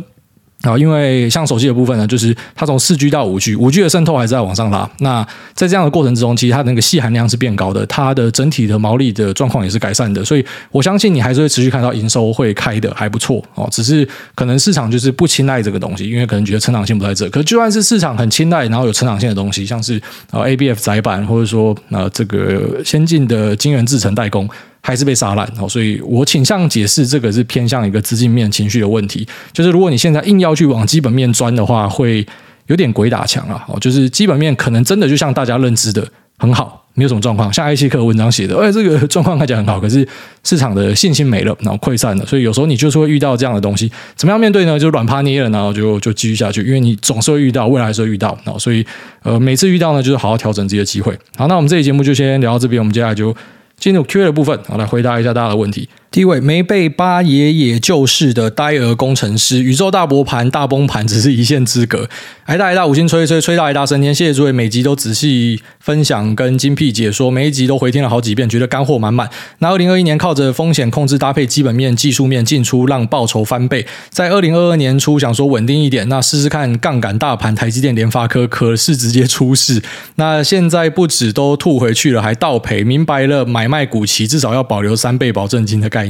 [0.63, 4.89] 啊，因为像手机的部分呢，就是它从四 G 到五 G，五 G 的渗透还是在往上拉。
[5.01, 10.25] 那在这样的过程之中，其实它那个矽含量是变高的，它的整体的毛利的状况也是改善的。
[10.25, 13.69] 所以我相信你还是会持续看到营收会开的还不错哦。
[13.71, 17.29] 只是可能市场就是不青睐这个东西，因为可能觉得成长性不在这。
[17.31, 24.49] 可就算是市场很青睐，然后有成长性的东西，像是呃 ABF 载板，或者说呃这个先进的晶圆制程代工。
[24.87, 29.27] 还是被杀烂哦，所以我倾向解释这个是偏向一个资金面情绪的问题。
[29.53, 32.25] 就是如果你现在硬要去往基本面钻的话，会
[32.69, 33.65] 有点鬼打墙啊！
[33.67, 36.07] 哦，就是基本面可能真的就像大家认知的
[36.39, 37.53] 很好，没有什么状况。
[37.53, 40.07] 像艾希克文章写的，哎，这个状况看起来很好，可是
[40.45, 42.25] 市场的信心没了，然后溃散了。
[42.25, 44.79] 所以有时候你就是会遇到这样的东西，怎么样面对呢？
[44.79, 48.39] 就软趴捏了，然后就就继续下去，因为你总是会遇到，未来还是会遇到。
[48.45, 48.87] 然后所以
[49.25, 51.13] 呃，每次遇到呢，就是好好调整自己的机会。
[51.37, 53.35] 好，那我们这期节目就先聊到这边，我们接下来就。
[53.77, 55.89] 进入 Q&A 的部分，好，来回答一下大家的问题。
[56.17, 62.09] 第一位没被八爷爷救世的呆儿工程师，宇宙大博盘大崩盘只是一线之隔。
[62.47, 69.29] 挨大挨大五星吹一吹吹到挨大升天，谢谢诸位每集都仔细分享跟精辟解说，每一集都回听了好几遍，觉得干货满满。
[69.59, 73.87] 那二零二一年靠着风险控制搭配基本面技术面进出，让报酬翻倍。
[74.09, 79.83] 在二零二二年初想说稳定一点，那试试看杠杆大盘台积电联发科，可是直接出事。
[80.15, 86.06] 那现在不止都吐回去了，还倒赔，明白了买卖股期至少要保留三倍保证金的概念。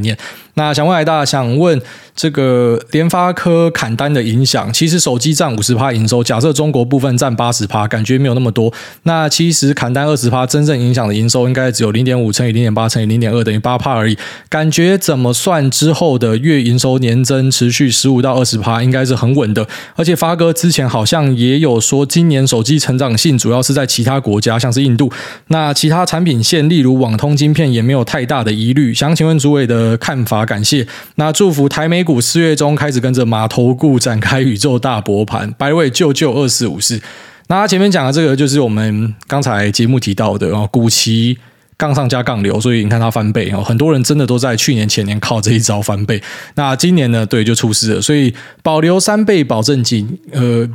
[0.55, 1.81] 那想问海大，想问
[2.15, 8.73] 这个联发科砍单的影响，其实手机占五十趴营收，假设中国部分占八十趴，感觉没有那么多。
[9.03, 14.17] 那其实砍单二十趴，真正影响的营收应该只有零点五乘以零点八乘以零点二等于八趴而已。
[14.49, 19.69] 感觉怎么算之后的月营收年增持续十五到二十趴，应该是很稳的。
[19.95, 25.13] 而且发哥之前好像也有说，今年手机成长性主要是在其他国家，像是印度。
[25.49, 28.95] 那其他产品线，例如网通晶片，也没有太大的疑虑。
[28.95, 30.87] 想请问诸位的看法，感谢。
[31.17, 37.01] 那祝福台美股四月中开始跟着马头股展开宇宙大博盘，百位救救二四五四。
[37.49, 41.37] 那他前面讲的这个就是我们刚才节目提到的哦，股期
[41.77, 46.23] 杠上加杠流，所以你看它翻倍哦，很多人真的都在去年前年靠这一招翻倍。
[46.55, 50.69] 那今年呢，对，就出事了，所以保留三倍保证金，呃。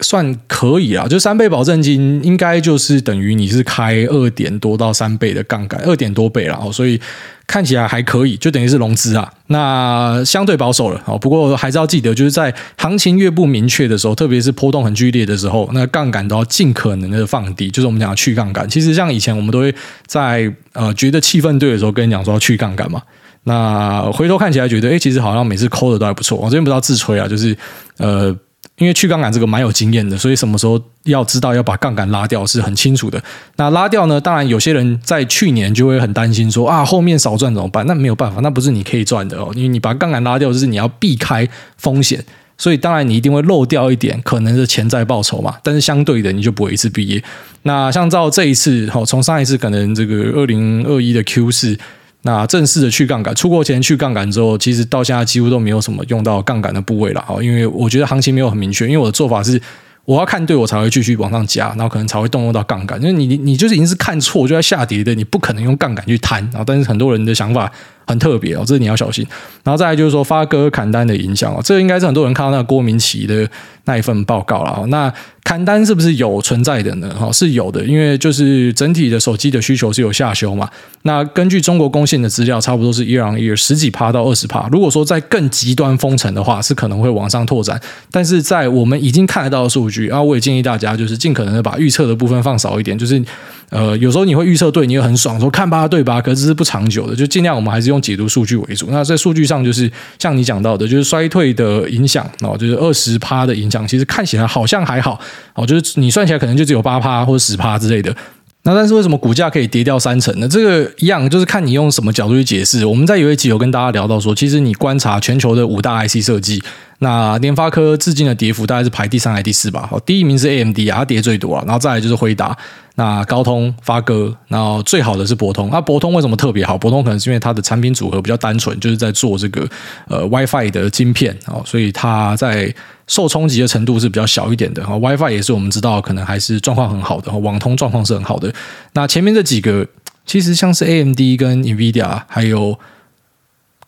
[0.00, 7.00] 算可以啊，就三倍保证金应该就是等于你是开二点多到三倍的杠杆，二点多倍了哦，所以
[7.46, 9.32] 看起来还可以，就等于是融资啊。
[9.48, 18.68] 那相对保守了哦，不过还是要记得，就是在行情越不明确的时候，特别是波动很剧烈的时候，那杠杆都要尽可能的放低，就是我们讲的去杠杆。
[18.68, 19.74] 其实像以前我们都会
[20.06, 23.02] 在呃觉得气氛对的时候跟你讲说要去杠杆嘛，
[23.44, 26.38] 那回头看起来觉得哎，其实好像每次抠的都还不错。
[26.38, 27.56] 我这边不知道自吹啊，就是
[27.98, 28.34] 呃。
[28.80, 33.22] 因为去杠杆这个蛮有经验的，所以什么时候要知道要把杠杆拉掉是很清楚的。
[33.56, 34.18] 那拉掉呢？
[34.18, 37.86] 当然有些人在去年就会很担心说啊，后面少赚怎么办？
[37.86, 39.50] 那没有办法，那不是你可以赚的哦。
[39.54, 42.24] 因为你把杠杆拉掉，就是你要避开风险，
[42.56, 45.56] 所以当然你一定会漏掉一点可能的潜在报酬嘛。
[45.62, 47.22] 但是相对的，你就不会一次毕业。
[47.64, 51.78] 那像照这一次，好，从上一次可能这个二零二一的 Q 四。
[52.22, 59.60] 那正式的去杠杆，出国前去杠杆之后，其实到现在几乎都没有什么用到杠杆的部位了啊，因为我觉得行情没有很明确，因为我的做法是
[60.04, 67.70] 我要看对我才会继续往上加，然后可能才会动用到杠杆，因为你你就是已经是看错就在下跌的，你不可能用杠杆去摊啊，但是很多人的想法。
[68.06, 69.26] 很特别哦，这你要小心。
[69.62, 73.48] 然后再来就是说发哥砍单的影响哦，这应该是很多人看到那个郭明奇的
[73.84, 74.86] 那一份报告了。
[74.86, 75.12] 那
[75.44, 77.12] 砍单是不是有存在的呢？
[77.14, 80.68] 哈，是有的，因为就是整体的手机的需求是有下修嘛。
[81.02, 84.68] 那根据中国工信的资料，差不多是 year on year 十几趴到二十趴。
[84.70, 87.80] 如果说在更极端封城的话，是可能会往上拓展。
[88.10, 93.22] 但是在我们已经看得到的数据啊，我也建议大家就是尽可能的把预测的部分放少一点，就是。
[93.70, 96.20] 呃，有时候你会预测对，你也很爽，说看吧，对吧？
[96.20, 98.88] 可是是不长久的，就尽量我们还是用解读数据为主。
[98.90, 105.20] 那在数据上，就是像你讲到的，就是衰退的影响哦，就是二十趴的影响，其实看起来好像还好
[105.54, 108.14] 哦，就是你算起来可能就只有八趴或者十趴之类的。
[108.62, 110.46] 那但是为什么股价可以跌掉三成呢？
[110.46, 112.84] 这个一样就是看你用什么角度去解释。
[112.84, 116.62] 我们在有一集有跟大家聊到说，其实你观察全球的五大 IC 设计。
[116.98, 119.88] 那联发科至今的跌幅大概是排第三还是第四吧？
[119.90, 122.54] 好，第一名是 AMD 啊，它跌最多啊，然后再来就是辉达，
[123.00, 125.70] 那高通、发哥，然后最好的是博通。
[125.72, 126.76] 那博通为什么特别好？
[126.76, 129.66] 博通可能是因为它的产品组合比较单纯，就是在做这个
[130.06, 132.74] 呃 WiFi 的晶片啊，所以它在
[133.06, 134.82] 受冲击的程度是比较小一点的。
[134.84, 138.52] WiFi 也是我们知道可能还是状况很好的，网通状况是很好的。
[138.92, 139.86] 那前面这几个
[140.26, 142.78] 其实像是 AMD 跟 NVIDIA 还有。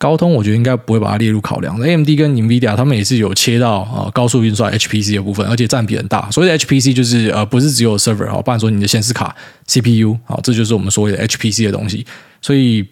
[0.03, 1.79] 高通我觉得应该不会把它列入考量。
[1.79, 6.29] AMD 跟 NVIDIA 他们也是有切到啊高速运算 HPC 的部分，而且占比很大。
[6.29, 9.33] 所以 HPC 就是呃不是只有 server 哈，不然说你的显示卡
[9.65, 12.05] CPU 啊，这就是我们所谓的 HPC 的东西。
[12.41, 12.85] 所以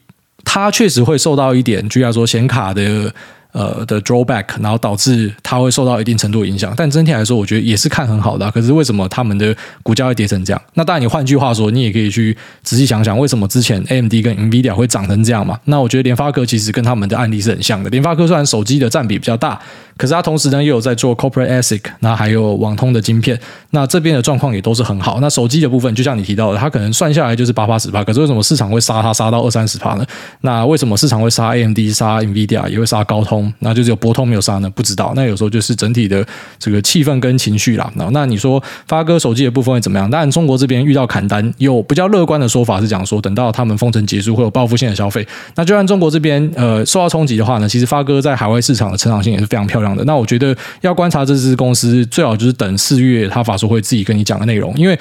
[0.45, 3.13] 它确实会受到一点，就像说显卡的。
[3.51, 8.49] 呃的 drawback，然后导致它会受到一定程度影响，但整体来说，我觉得也是看很好的。
[8.51, 10.61] 可是为什么他们的股价会跌成这样？
[10.73, 15.59] 那当然，你换句话说，你也可以去仔细想想，为什么之前 AMD 跟 NVIDIA 会涨成这样嘛？
[15.65, 17.89] 那我觉得联发科其实跟他们的案例是很像的。
[17.89, 19.59] 联发科虽然手机的占比比较大。
[20.01, 25.19] 可是它同时呢，又有在做 corporate ASIC，那还有网通的晶片，那这边的状况也都是很好。
[25.21, 28.03] 那手机的部分，就像你提到的，它可能算下来就是八八十趴。
[28.03, 30.05] 可是为什么市场会杀它杀到二三十趴呢？
[30.41, 33.53] 那为什么市场会杀 AMD、杀 NVIDIA，也会杀高通？
[33.59, 34.67] 那就只有博通没有杀呢？
[34.71, 35.13] 不知道。
[35.15, 36.25] 那有时候就是整体的
[36.57, 37.91] 这个气氛跟情绪啦。
[37.93, 40.09] 那那你说发哥手机的部分会怎么样？
[40.09, 45.23] 当然中国这边遇到砍单，有比较乐观的说法是讲说，等到他们封城结束，会有报复性的消费。
[45.53, 54.73] 那就算中国这边呃受到冲击的话呢，其实发哥在海外市场的成长性也是非常漂亮那我觉得要观察这支公司，最好就是等四月他法说会自己跟你讲的内容。
[54.75, 54.97] 因为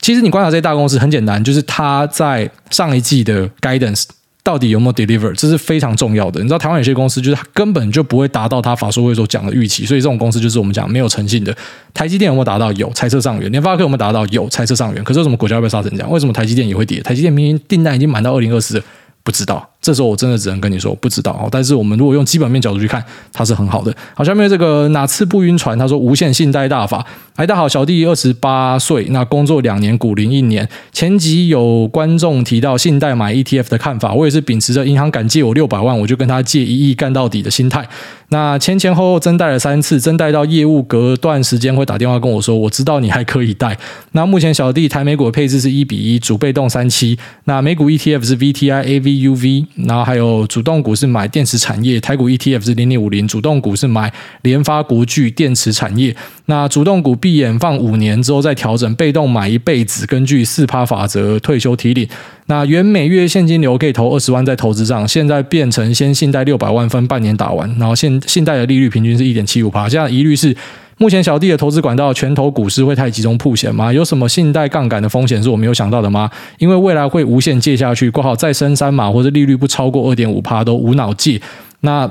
[0.00, 4.04] 其实你观察这些大公司很简单，就是他在上一季的 guidance
[4.42, 6.40] 到底有没有 deliver，这是非常重要的。
[6.40, 11.56] 你知道台湾有些公司就是它根本就不会达到他法说会所讲的预期，所以这种公司就是我们讲没有诚信的。
[11.94, 12.72] 台积电有没有达到？
[12.72, 13.50] 有，猜测上缘。
[13.52, 14.26] 联发科有没有达到？
[14.26, 15.04] 有，猜测上缘。
[15.04, 16.10] 可是为什么股价会被杀成这样？
[16.10, 17.00] 为什么台积电也会跌？
[17.00, 18.82] 台积电明明订单已经满到二零二四。
[19.24, 21.48] 不知道，这时候我真的只能跟你说不知道哦。
[21.50, 23.94] 但是我们如果用基本面角度去看，它是很好的。
[24.14, 25.78] 好，下面这个哪次不晕船？
[25.78, 27.04] 他说无限信贷大法。
[27.34, 30.68] 哎，大家好，小弟二十八岁，那工作两年，股龄一年。
[30.92, 37.84] 前集有观众提到信贷买 ETF 的看法，我也是秉持着银行敢借我六百万，我就跟他借一亿干到底的心态。
[38.28, 43.76] 那前前后后增贷了三次，增贷到业务隔段时间会打电话跟我说，我知道你还可以贷。
[44.12, 47.18] 那目前小弟台美股的配置是一比一，主被动三七。
[47.44, 54.12] 那美股 ETF 是 VTI AVUV，然后还有主动股是买电池产业，台股 ETF 是零零五零，主动股是买
[54.42, 56.14] 联发国巨电池产业。
[56.46, 62.06] 那主动股闭眼放五年之后再调整，被动买一辈子，根据四趴法则退休提领。
[62.46, 69.88] 那原每月现金流可以投二十万在投资上，现在变成先信贷六百万分半年打完，然后现信贷的利率平均是一点七五趴。
[69.88, 70.54] 这样疑虑是，
[71.02, 73.92] 目前小弟的投资管道全投股市会太集中曝险吗？
[73.92, 76.30] 有什么信贷杠杆的风险是我没有想到的吗？
[76.58, 81.42] 因为未来会无限借下去，括号再升三码或者利率不超过二点五趴都无脑借。
[81.80, 82.08] 那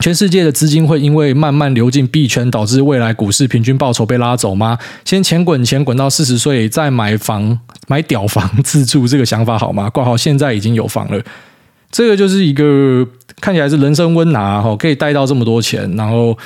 [0.00, 4.76] 全世界的资金会因为慢慢流进币圈，导致未来股市平均报酬被拉走吗？
[5.06, 9.88] 先钱滚钱滚到四十岁再买房买屌房自住，这个想法好吗？
[9.88, 11.18] 挂号现在已经有房了，
[11.90, 13.08] 这个就是一个
[13.40, 16.36] 看起来是人生温拿哈，可以贷到这么多钱，然后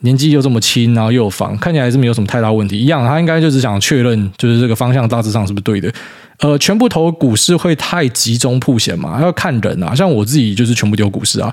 [0.00, 2.78] 年纪又这么轻，然后又有房，看起来是没有什么太大问题。
[2.78, 5.92] 一样，他应该就只想确认，就是这个方向大致上是不是对的？
[6.38, 9.20] 呃，全部投股市会太集中曝险嘛？
[9.20, 11.52] 要看人啊，像我自己就是全部丢股市啊。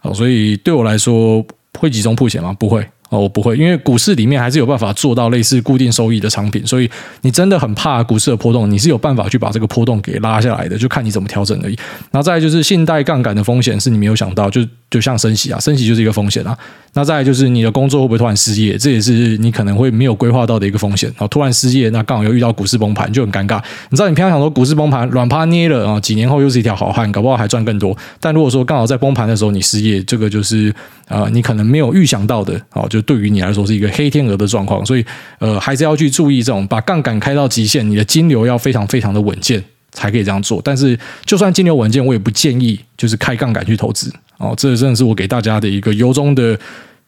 [0.00, 1.44] 好，所以对我来说
[1.78, 2.52] 会集中曝险吗？
[2.58, 6.90] 不会哦，我不会，因为股市里面还是有办法做到类似固定收益的产品，所以
[7.22, 11.74] 你真的很怕股市的波动，你是有办法去把这个波动给拉下来的，就看你怎么调整而已。
[12.10, 14.60] 然后再就是信贷杠杆的风险是你没有想到，就
[14.90, 16.56] 就像升息啊，升息就是一个风险啊。
[16.94, 21.08] 那再来就是你的工作会不会突然失业，这也是你可能会没有规划到的一个风险。
[21.10, 23.62] 然后突然失业，那刚好又遇到股市崩盘，就很尴尬。
[23.90, 27.96] 你知道，你平常想说股市崩盘软趴捏了啊，几年后又是一条好汉，搞不好还赚更多。
[28.18, 30.74] 但如果说刚好在崩盘的时候你失业，这个就是
[31.06, 34.84] 呃你可能没有预想到的哦，就对于你来说是一个黑天鹅的状况。
[34.84, 35.04] 所以
[35.38, 39.62] 呃还是要去注意这种把杠杆开到极限，你的金流要非常非常的稳健
[39.92, 40.60] 才可以这样做。
[40.64, 44.10] 但是就算金流稳健，我也不建议就是开杠杆去投资。
[44.38, 46.58] 哦，这真的是我给大家的一个由衷的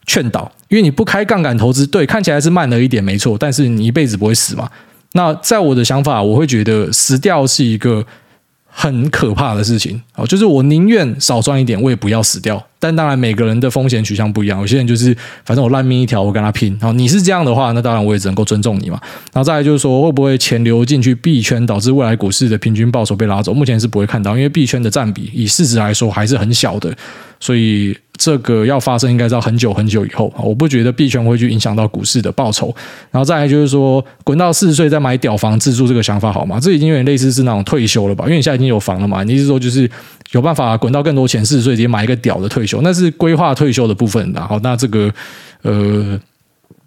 [0.06, 4.68] 劝导，因为你不开杠杆投资，对，看起来是慢了一点，没错，但是你一辈子不会死嘛。
[5.12, 8.04] 那在我的想法，我会觉得死掉是一个
[8.66, 10.00] 很可怕的事情。
[10.14, 12.64] 哦，就是我宁愿少赚一点，我也不要死掉。
[12.82, 14.58] 但当然，每个人的风险取向不一样。
[14.58, 15.14] 有些人就是，
[15.44, 16.74] 反正我烂命一条，我跟他拼。
[16.80, 18.98] 然后你是这样的话，那当然我也只能够尊重你嘛。
[19.34, 23.52] 然后再来就是说，会不会钱流进去币圈，导致未来股市的平均报酬被拉走？
[23.52, 26.90] 目前是不会看到，因为币圈的占比以市值来说还是很小的，
[27.38, 30.32] 所以这个要发生应该是要很久很久以后。
[30.38, 32.74] 我不觉得币圈会去影响到股市的报酬。
[33.10, 36.58] 然后再来就是说，滚到四十岁再买屌房自住这个想法好吗？
[36.58, 38.24] 这已经有点类似是那种退休了吧？
[38.24, 39.90] 因为你现在已经有房了嘛，你是说就是。
[40.32, 44.32] 有办法滚到更多钱，四十岁直接买一个屌的退休，那是规划退休的部分。
[44.32, 45.12] 然后，那这个
[45.62, 46.18] 呃，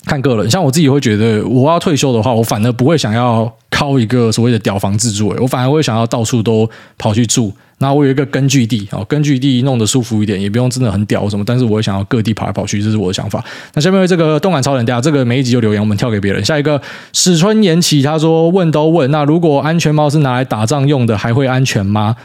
[0.06, 0.50] 看个人。
[0.50, 7.52] 像我自己会觉得，我要退休的话，我反而不会想要靠一个所谓的屌房自住，我反而会想要到处都跑去住。
[7.80, 11.44] 那我有一个根据地，哦，根据地弄得舒服一点，也不用真的很屌什么。
[11.46, 13.44] 但是我会想要各地跑来跑去，这是我的想法。
[13.74, 16.46] 那下面这个动感超人，大家这个每一集就留言，我们跳给别人。
[16.46, 16.82] 下一个
[17.12, 22.16] 史春延启，他说问都问，那如果安全帽是拿来打仗用的，还会安全吗？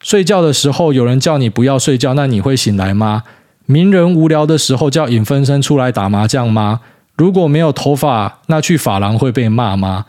[0.00, 3.24] 睡觉的时候有人叫你不要睡觉，那你会醒来吗？
[3.66, 6.80] 名人无聊的时候叫影分身出来打麻将吗？
[7.16, 10.06] 如果没有头发，那去发廊会被骂吗？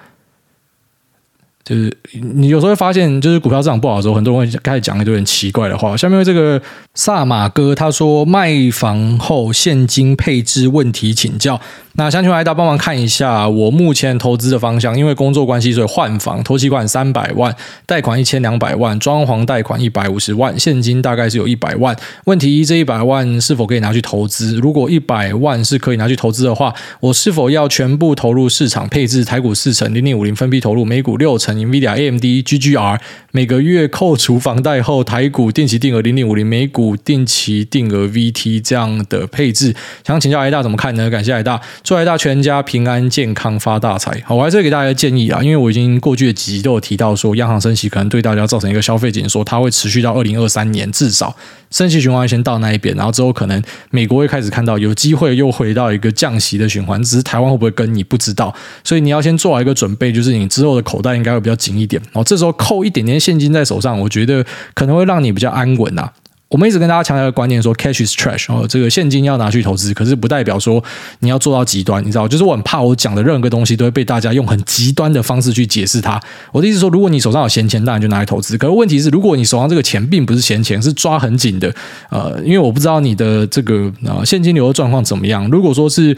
[1.69, 5.95] 就是你有时候会发现，就是股票市场不好的时候，很多人会开始讲一堆很奇怪的话。
[5.95, 6.59] 下面这个
[6.95, 11.61] 萨马哥他说，卖房后现金配置问题请教。
[11.93, 17.53] 那想请艾大帮忙看一下我目前投资的方向，因为工作关系所以换房，头期款三百万，
[17.85, 21.95] 贷款一千两百万，装潢贷款一百五十万，现金大概是有一百万。
[22.23, 24.55] 问题一，这一百万是否可以拿去投资？
[24.55, 29.25] 如果一百万是可以拿去投资的话，我是否要全部投入市场配置？
[29.25, 32.99] 台股四成，零零五零分批投入，美股六成，NVIDIA、AMD、GGR，
[33.31, 39.75] 每个月扣除房贷后，台股定期定额零零五零，美股定期定额 VT 这样的配置。
[40.05, 41.09] 想请教艾大怎么看呢？
[41.09, 41.61] 感谢艾大。
[41.83, 44.21] 祝大全家平安健康发大财。
[44.25, 51.35] 好，我还是给大家建议啊，因为我已经过去的几集都有提到说，央行升息可能对大家造成一个消费紧缩，它会持续到二零二三年至少。
[51.71, 53.61] 升息循环先到那一边，然后之后可能
[53.91, 58.53] 美国会开始看到有机会又回到一个降息的循环，只是台湾会不会跟你不知道，
[58.83, 66.09] 所以你要先做好一个准备，就是你之后的口袋应该会比较紧一点，然后这时候扣一点点现金在手上，我觉得可能会让你比较安稳呐。
[66.49, 70.83] 我们一直跟大家强调的观念说，cash is trash 哦，这个现金要拿去投资，可是不代表说
[71.19, 72.27] 你要做到极端，你知道？
[72.27, 76.19] 就是我很怕我讲的任何东西都会被大家用很极端的方式去解释它。
[76.51, 78.57] 我的意思说，如果你手上有闲钱，当然就拿来投资。
[78.57, 81.71] 可是问题是，如果你手上这个钱并不是闲钱，是抓很紧的，
[82.09, 85.47] 呃，因为我不知道你的这个呃现金流的状况怎么样。
[85.51, 86.17] 如果说是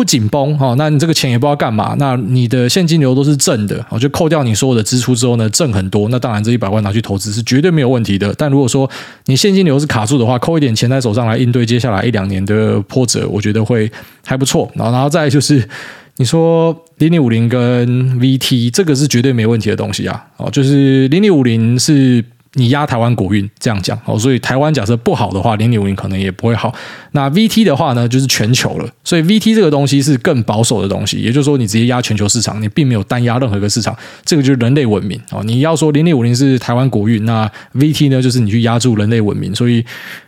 [0.00, 1.94] 不紧绷哈，那你这个钱也不知道干嘛。
[1.98, 6.08] 那你的现金流都是正的，我就扣掉你所有的支出之后呢，正很多。
[6.08, 8.32] 那当然这一百万拿去投资是绝对没有问题的。
[8.38, 8.90] 但如果说
[9.26, 13.92] 你现金流是卡住的话，扣一点钱在手上来应对接下来一两年的波折，我觉得会
[14.24, 14.72] 还不错。
[14.74, 15.68] 然后，然后再就是
[16.16, 20.24] 你说零零五零跟 VT 这个是绝对没问题的东西啊。
[20.38, 22.24] 哦，就是零零五零是。
[22.54, 26.74] 你压台湾国运这样讲哦，所以台湾假设不好的话，零零五零可能也不会好。
[27.12, 35.42] 那 VT 的话呢，就是全球了，所以 VT 这个东西是更保守的东西，也就是说你直接压全球市场，你并没有单压任何一个市场，这个就是人类文明哦。
[35.44, 39.84] 你要说零零五零是台湾国运，那 VT 呢，就是你去压住人类文明，所以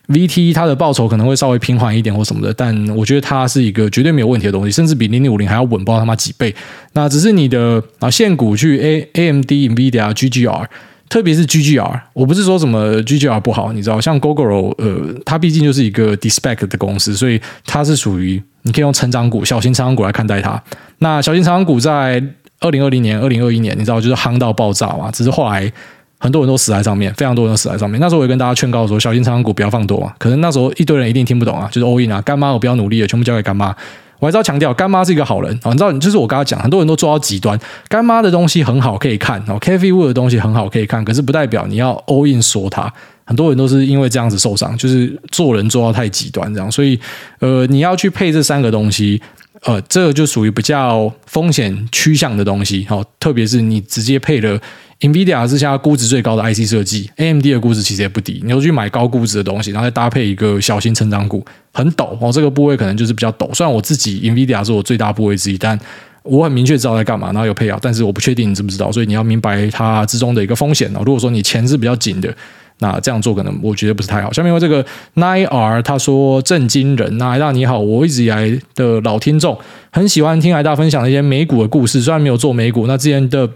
[0.07, 6.55] VT 它的报酬可能会稍微平缓一点或什么的，但我觉得它是一个绝对没有问题的东西，甚至比零零五零还要稳，不知道他妈几倍。
[6.93, 10.66] 那只是你的啊，现股去 A AMD、NVIDIA、GGR。
[11.12, 20.58] 特别是 GGR，我不是说什么 GGR 不好，你知道，像 Gogoro，呃，它毕竟就是一个 DeSPAC 的公司，所以它是属于你可以用成长股、小型成长股来看待它。
[21.00, 22.24] 那小型成长股在
[22.60, 25.70] 二零二零年、二零二一年，你知道就是夯到爆炸嘛，只是后来
[26.18, 28.00] 很多人都死在上面，非常多人都死在上面。
[28.00, 30.14] 那时候我也跟大家劝告说，小型成长股不要放多啊。
[30.18, 33.76] 可能那时候一堆人一定听不懂啊，就是 all in 啊，干妈我不要努力了，全部交给干妈。
[34.23, 35.53] 我还是要强调，干妈是一个好人！
[35.53, 37.59] 你知道，就是我刚刚讲，很多人都做到极端。
[37.89, 41.05] 干妈的东西很好，可以看哦，K V U 的东西很好，可以看。
[41.05, 42.93] 可是不代表你要 all in 说它。
[43.25, 46.70] 很多人都是因为这样子受伤，就是做人做到太极端这样。
[46.70, 46.97] 所以，
[47.41, 49.20] 呃，你要去配这三个东西，
[49.64, 52.84] 呃，这个就属于比较风险趋向的东西。
[52.88, 54.60] 好，特别是你直接配了。
[55.00, 58.40] NVIDIA 是现在估值最高的 IC 设计，AMD 的估值其实也不低。
[58.44, 62.30] 你要去买高估值的东西，然后再搭配一个小型成长股，很陡哦。
[62.32, 63.52] 这个部位可能就是比较陡。
[63.52, 65.78] 虽然我自己 NVIDIA 是我最大部位之一，但
[66.22, 71.02] 我很明确知道在干嘛，然后有配好，但是我不确定你知不知道，所以你要明白它之中的一个风险哦。
[71.04, 72.32] 如果说你钱是比较紧的，
[72.79, 74.33] 那这样做可能我觉得不是太好。
[74.33, 74.85] 下面有这个
[75.16, 79.59] nair 他说震惊人，那艾大你好，我一直以来的老听众，
[79.91, 83.49] 很喜欢听艾大分享的一些美股的故事，虽然没有做美股，那之前的。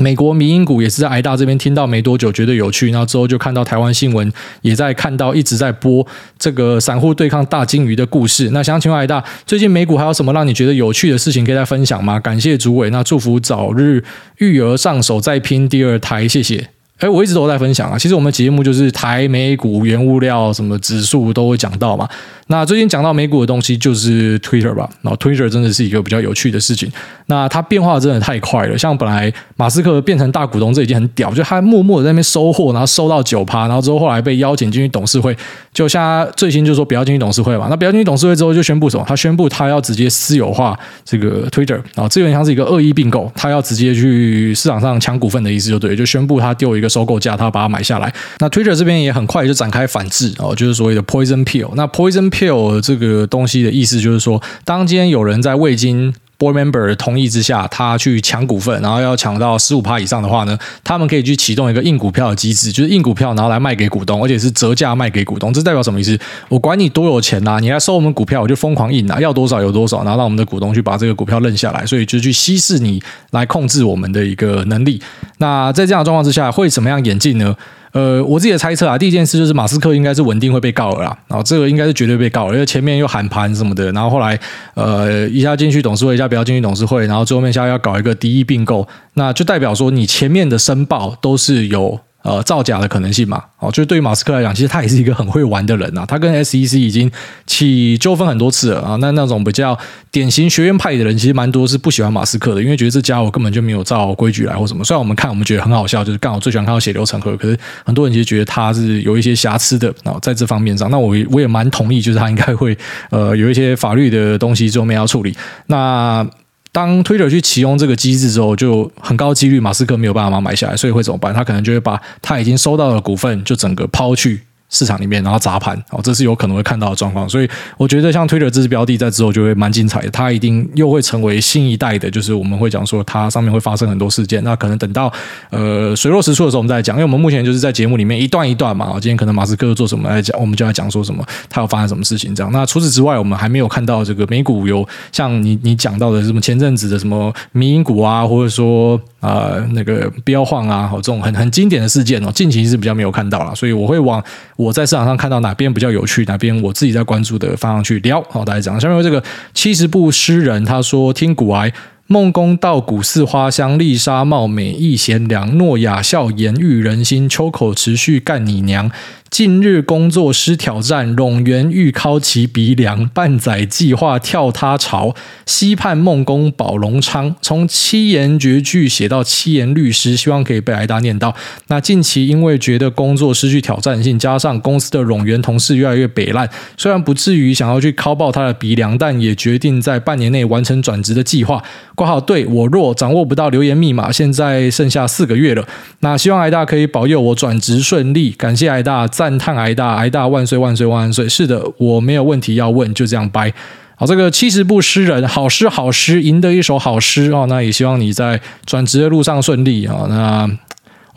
[0.00, 4.32] 美国民营股也是在挨大这边听到没多久，觉得有趣，然后之后就看到台湾新闻
[4.62, 6.06] 也在看到一直在播
[6.38, 8.50] 这个散户对抗大鲸鱼的故事。
[8.50, 12.20] 那想请问挨大，最近美股还有什么让你觉得有趣的事情可以再分享吗？
[12.20, 14.04] 感谢主委，那祝福早日
[14.36, 16.77] 育儿上手，再拼第二胎，谢谢。
[16.98, 17.96] 哎，我一直都在分享啊。
[17.96, 22.08] 其实我们节目就是台美股、原物料、什么指数都会讲到嘛。
[22.48, 24.88] 那最近讲到美股的东西就是 Twitter 吧。
[25.02, 26.90] 然后 Twitter 真的是一个比较有趣的事情。
[27.26, 28.76] 那它变化真的太快了。
[28.76, 35.36] 像本来马斯克变成大股东，这已经很屌，就他默默的在那边收货，然后收到九趴，然后之后后来被邀请进去董事会。
[35.72, 37.68] 就像他最新就说不要进去董事会嘛。
[37.70, 39.04] 那不要进去董事会之后，就宣布什么？
[39.06, 41.80] 他宣布他要直接私有化这个 Twitter。
[41.94, 46.87] 然后这有点像是一个恶意并购，他要直接去市场上抢股份的意思，就对，就宣布他丢一个。
[46.88, 48.12] 收购价，他把它买下来。
[48.38, 51.70] 那 Twitter 这边也很快就展开反制哦，就是所谓的 Poison Pill。
[51.74, 65.52] 那 Poison Pill 这个东西的意思就是说，当今天有人在未经 Board Member 同意之下，他去抢股份，然后要抢到十五趴以上的话呢，他们可以去启动一个硬股票的机制，就是硬股票，然后来卖给股东，而且是折价卖给股东。
[65.52, 66.16] 这代表什么意思？
[66.48, 75.02] 我管你多有钱呐、你来收我们股票，我就疯狂印啊，要多少有多少，然后让我们的股东去把这个股票认下来，所以就去稀释你来控制我们的一个能力。
[75.38, 77.56] 那在这样的状况之下，会怎么样演进呢？
[77.92, 84.38] 呃，我自己的猜测啊，第一件事就是马斯克应该是稳定会被告了啦，然后这个应该是绝对被告了，因为前面又喊盘什么的，然后后来
[84.74, 91.98] 呃一下进去董事会，一下不要进去董事会，然后最后面下要搞一个敌意并购，那就代表说你前面的申报都是有。
[92.28, 96.04] 呃，造假的可能性嘛，哦，就对于马斯克来讲，其实他也是一个很会玩的人呐。
[96.06, 97.10] 他跟 SEC 已经
[97.46, 98.96] 起纠纷很多次了啊。
[98.96, 99.78] 那那种比较
[100.10, 104.84] 典型学院派的人，其实蛮多是不喜欢马斯克的，因为觉得这家伙根本就没有照规矩来或什么。
[104.84, 107.34] 虽然我们看，我们觉得很好笑，就是刚好最喜欢看到血流成河。
[107.38, 109.90] 可是很多人其实觉得他是有一些瑕疵的。
[110.04, 112.76] 然后在这方面上，那我我也蛮同意，就是他应该会
[113.08, 115.34] 呃有一些法律的东西最后面要处理。
[115.68, 116.26] 那。
[116.72, 121.32] 当 Twitter 去启用这个机制之后，就很高几率马斯克没有办法买下来，所以会怎么办？
[121.34, 127.28] 他可能就会把他已经收到的股份就整个抛去市场里面，然后砸盘哦，这是有可能会看到的状况。
[127.28, 134.44] 所以我觉得像 Twitter 这支标的在之后就会蛮精彩的，它一定又会成为新一代的，就是我们会讲说它上面会发生很多事件。
[134.44, 135.10] 那可能等到
[135.50, 138.92] 呃水落石出的时候我们再讲，因为我们目前就是在节目里面一段一段嘛。
[139.00, 142.52] 今天可能马斯克做什么来讲，我们就来讲说什么，他要发生什么事情这样。
[142.52, 154.22] 那除此之外，我们还没有看到这个美股有像你你讲到的什么前阵子的什么迷因股啊，或者说啊、那个标晃啊，好这种很很经典的事件哦，近期是比较没有看到了，所以我会往。
[154.58, 158.20] 我在市场上看到哪边比较有趣，哪边我自己在关注的方向去聊。
[158.28, 159.22] 好，大家讲下面这个
[159.54, 161.72] 七十步诗人，他说听古癌。
[162.10, 168.90] 孟公道古寺花香，丽莎貌美意贤良，诺亚笑颜育人心，秋口持续干你娘。
[169.30, 177.36] 近日工作失挑战，冗员欲敲其鼻梁，半载计划跳他槽，溪畔孟公保龙昌。
[177.42, 181.36] 从七言绝句写到七言律诗，希望可以被挨打念到。
[181.66, 186.48] 那近期因为觉得工作失去挑战性，加上公司的冗员同事越来越北烂，
[186.78, 191.62] 虽然不至于想要去敲爆他的鼻梁，但也决定在半年内完成转职的计划。
[191.98, 195.64] 括号对我若掌握不到留言密码，现在剩下四个月了。
[196.00, 199.06] 那希望挨大可以保佑我转职顺利，感谢挨大。
[199.08, 201.28] 赞叹挨大，挨大万岁万岁万万岁！
[201.28, 203.52] 是的，我没有问题要问，就这样掰。
[203.96, 207.46] 好，这个七十步诗人，好诗好诗，赢得一首好诗哦。
[207.48, 210.06] 那也希望你在转职的路上顺利啊。
[210.08, 210.48] 那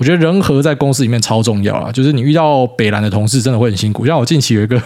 [0.02, 4.04] 我觉得人和在公司里面超重要啊，就是你遇到北蓝的同事，真的会很辛苦。
[4.04, 4.82] 像我近期有一个。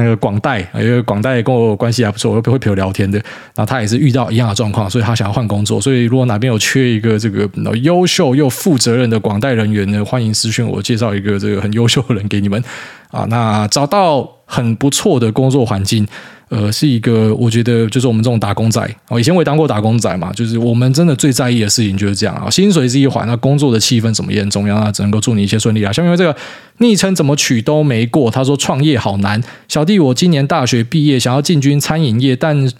[0.00, 3.18] 那个广代，因为广代跟我关系还不错，我不会陪我聊天的。
[3.56, 5.80] 然后他也是遇到一样的状况，所以他想要换工作。
[5.80, 12.62] 所以如果哪边有缺一个这个优秀又负责任的广代人员呢，欢迎私讯我，介绍一个这个很优秀的人给你们
[13.10, 13.26] 啊。
[13.28, 16.06] 那找到很不错的工作环境。
[16.48, 25.92] 呃，是一个我觉得就是我们这种打工仔哦，以前我也当过打工仔嘛，就是我们真的最在意的事情就是这样啊，薪水是一环，那工作的气氛怎么也很重要，啊只能够祝你一切顺利啊。
[25.92, 26.34] 下面这个
[26.78, 32.70] 昵称怎么取都没过，他说创业好难，小弟我今年大学毕业，想要进军餐饮业，但。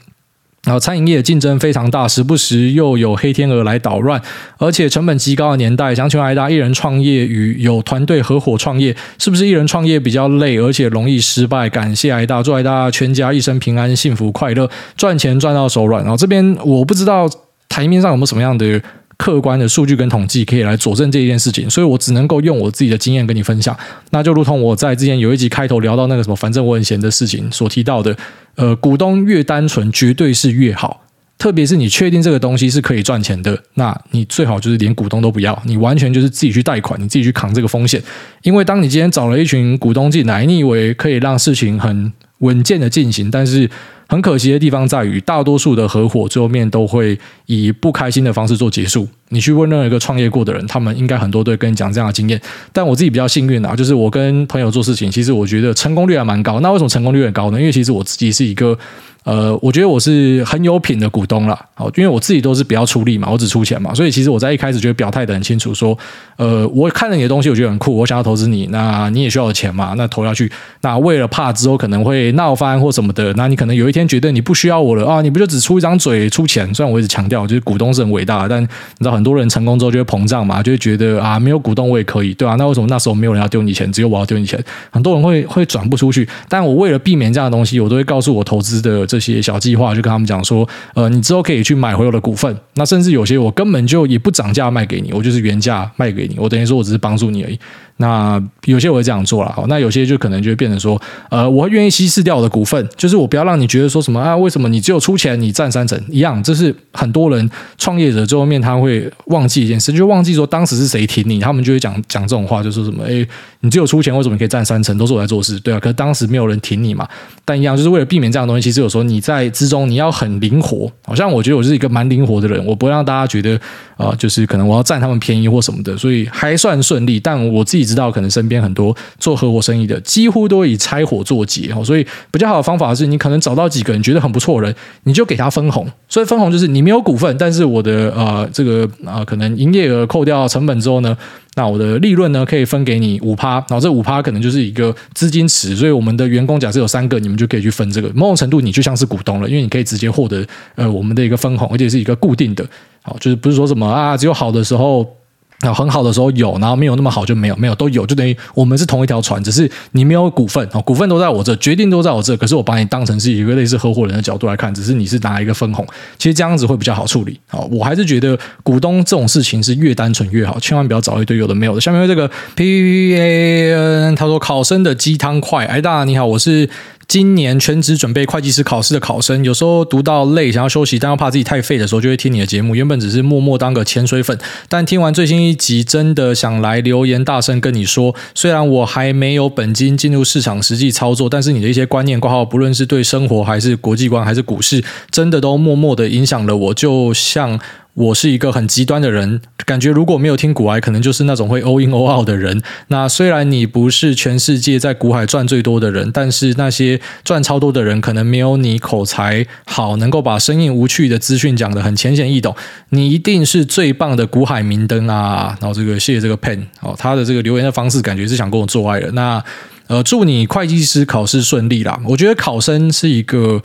[0.69, 4.21] 然后餐饮业竞争非常大，时不时又有黑天鹅来捣乱，
[4.59, 11.71] 而且成本极高的年代，想请问挨大，一人创业与有团队合伙创业，是不是一人创业比较累，而且容易失败？
[11.71, 16.03] 感谢挨大，祝挨大全家一生平安、幸福、快乐，赚钱赚到手软。
[16.03, 17.27] 然后这边我不知道
[17.71, 18.79] 台面上有没有什么样的。
[19.19, 23.77] 客观的数据跟统计可以来佐证这一件事情，所以我只能够用我自己的经验跟你分享。
[24.11, 28.17] 那就如同我在之前有一集开头聊到那个什么，反正我很闲的事情所提到的，
[28.55, 31.03] 呃，股东越单纯绝对是越好，
[31.37, 38.01] 特别是你确定这个东西是可以赚钱的，那你最好就是连股东都不要，你完全就是自己去贷款，你自己去扛这个风险。
[38.43, 43.69] 因为当你今天找了一群股东进来，你以为可以让事情很稳健的进行，但是。
[44.09, 49.07] 很可惜的地方在于，大多数的合伙最后面都会以不开心的方式做结束。
[49.31, 52.41] 你去问任何一个创业过的人，他们应该很多都会跟你讲这样的经验。
[52.73, 56.61] 但我自己比较幸运啊，就是我跟朋友做事情，其实我觉得成功率还蛮高。
[56.61, 57.59] 那为什么成功率很高呢？
[57.59, 58.79] 因为其实我自己是一个。
[59.25, 65.99] 呃，我觉得我是很有品的股东了，好，因为我自己都是比较出力嘛，我只出钱嘛，所以其实我在一开始就表态的很清楚，说，
[66.37, 70.51] 呃，我看了你的东西，我觉得很酷，我想要投资你，那你也需要钱嘛，那投下去，
[70.81, 76.73] 那为了怕之后可能会闹翻或什么的，那你可能有一天觉得你不需要我了啊，你不就只出一张嘴出钱？
[76.73, 78.67] 虽然我一直强调，就是股东是很伟大的，但你
[79.01, 82.55] 知道很多人成功之后就会膨胀嘛，就会觉得啊，没有股东我也可以，对吧？
[82.55, 84.63] 那为什么那时候没有人要丢你钱，只有我要丢你钱？
[84.93, 89.93] 很多人会会转不出去，但我为了避免这样的东西，我都会告诉我投资的这些小计划。
[89.93, 97.59] 就跟他们讲说，呃，你之后可以去买回我的股份，那甚至有些我根本就也不涨价卖给你，我就是原价卖给你，我等于说我只是帮助你而已。
[97.99, 113.27] 那有些我会这样做了，好，那有些就可能就会变成说，呃，我愿意稀释掉我的股份，就是我不要让你觉得说什么啊，为什么你只有出钱，你占三成一样，这是很多人创业者最后面他会忘记一件事，就忘记说当时是谁挺你，他们就会讲讲这种话，就说什么，哎，
[113.61, 117.09] 你只有出钱，为什么你可以占三成，都是我在做事，对啊，可是当时没有人挺你嘛，
[117.45, 123.57] 但一样就是为了避免这样的东西，其实有时候你在之中你要很灵活，好像我觉得我是一个蛮灵活的人，我不会让大家觉得
[123.97, 128.73] 啊、呃，就是可能我要占他们便宜或什么的，所以还算顺利，但我自己知道可能身边很。
[128.79, 135.85] 多做合伙生意的几乎都以拆伙作结哦，所以比较好的方法是你可能找到几个人觉得很不错的人，你就给他分红。
[136.09, 141.17] 所以分红就是你没有股份，但是我的呃这个、呃、可能营业额扣掉成本之后呢，
[141.57, 145.75] 那我的利润呢可以分给你五趴，然后这五趴可能就是一个资金池。
[145.75, 152.65] 所以我们的员工假设有三个，你们就可以去分这个，某种程度你就像是股东了，因为你可以直接获得呃我们的一个分红，而且是一个固定的。
[153.03, 155.18] 好，就是不是说什么啊只有好的时候。
[155.61, 165.85] 那很好的时候有，然后没有那么好就没有，没有都有，就等于我们是同一条船，只是你没有股份哦，股份都在我这，决定都在我这，可是我把你当成是一个类似合伙人的角度来看，只是你是拿一个分红，
[166.17, 167.69] 其实这样子会比较好处理哦。
[167.73, 171.81] 我还是觉得股东这种事情是越单纯越好，千万不要找一堆有的没有的。
[171.81, 176.71] 下面这个 P P A N 他说考生的鸡汤快，哎大你好，我是。
[177.09, 182.77] 今年全职准备会计师考试的考生，有时候读到累，想要休息，但又怕自己太废的时候，就会听你的节目。
[182.77, 184.39] 原本只是默默当个潜水粉，
[184.69, 196.75] 但听完最新一集，真的想来留言，大声跟你说：虽然我还没有本金进入市场实际操作，但是你的一些观念挂号，不论是对生活，还是国际观，还是股市，真的都默默的影响了我。
[196.75, 197.59] 就像。
[197.99, 202.63] 我是一个很极端的人，感觉如果没有听古癌，可能就是那种会 all in all out 的人。
[202.87, 212.55] 那虽然你不是全世界在古海赚最多的人，但是那些赚超多的人，可能没有你口才好，能够把生硬无趣的资讯讲得很浅显易懂。
[212.91, 215.59] 你一定是最棒的古海明灯啊！
[215.61, 219.11] 然后这个谢谢这个 pen 哦，他的这个留言的方式，感觉是想跟我做爱的。
[219.11, 219.43] 那
[219.89, 222.01] 呃，祝你会计师考试顺利啦！
[222.07, 223.61] 我觉得考生是一个。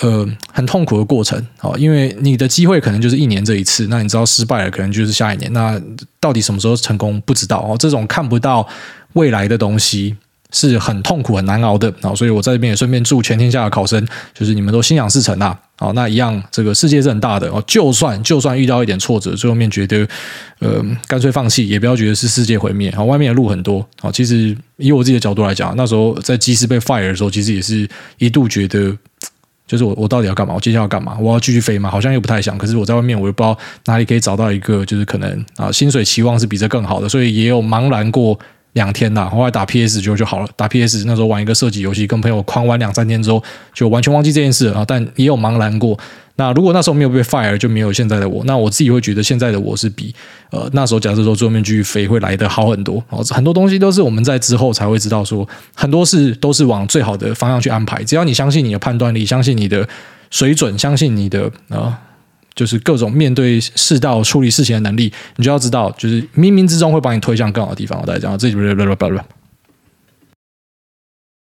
[0.00, 5.52] 呃，很痛苦的过程哦，因为你的机会可能就是一年这一次，那你知道失败了，可能就是下一年。
[5.52, 5.78] 那
[6.18, 7.76] 到底什么时候成功，不知道哦。
[7.78, 8.66] 这种看不到
[9.12, 10.16] 未来的东西
[10.52, 12.14] 是很痛苦、很难熬的啊。
[12.14, 15.54] 所以我在这边也顺便祝全天下的考生，就是你们都心想事成啊。
[15.76, 17.62] 好，那一样，这个世界是很大的哦。
[17.66, 20.08] 就算就算遇到一点挫折，最后面觉得
[20.60, 22.90] 呃，干脆放弃，也不要觉得是世界毁灭。
[22.92, 23.86] 好，外面的路很多。
[24.00, 27.86] 好，其实以我自己的角度来讲，那时候在机师被 fire 的时候，其实也是
[28.16, 28.96] 一度觉得。
[29.70, 30.52] 就是我，我到底要干嘛？
[30.52, 31.16] 我接下来要干嘛？
[31.20, 31.88] 我要继续飞吗？
[31.88, 32.58] 好像又不太想。
[32.58, 38.36] 可是我在外面，我又不知道哪里可以找到一个，就是可能啊，薪水期望是比这更好的，所以也有茫然过
[38.72, 39.26] 两天啦。
[39.26, 43.40] 后来打 PS 就就好了，打 PS 那时候玩一个射击游戏，跟朋友狂玩两三天之后，
[43.72, 44.84] 就完全忘记这件事啊。
[44.84, 45.96] 但也有茫然过。
[46.40, 48.42] 那如果那时候没有被 fire，就没有现在的我。
[48.46, 50.14] 那我自己会觉得现在的我是比
[50.50, 53.04] 呃那时候假设说桌面继续飞会来得好很多。
[53.10, 58.02] 哦，很多东西都是我们在之后才会知道，说很多事都是往最好的方向去安排。
[58.04, 59.86] 只要你相信你的判断力，相信你的
[60.30, 61.98] 水准，相信你的啊、呃，
[62.54, 68.00] 就是各种面对世道处理事情的能力，你就要知道，就是冥冥之中会把你推向更好的地方。
[68.00, 68.74] 我大家讲这里边。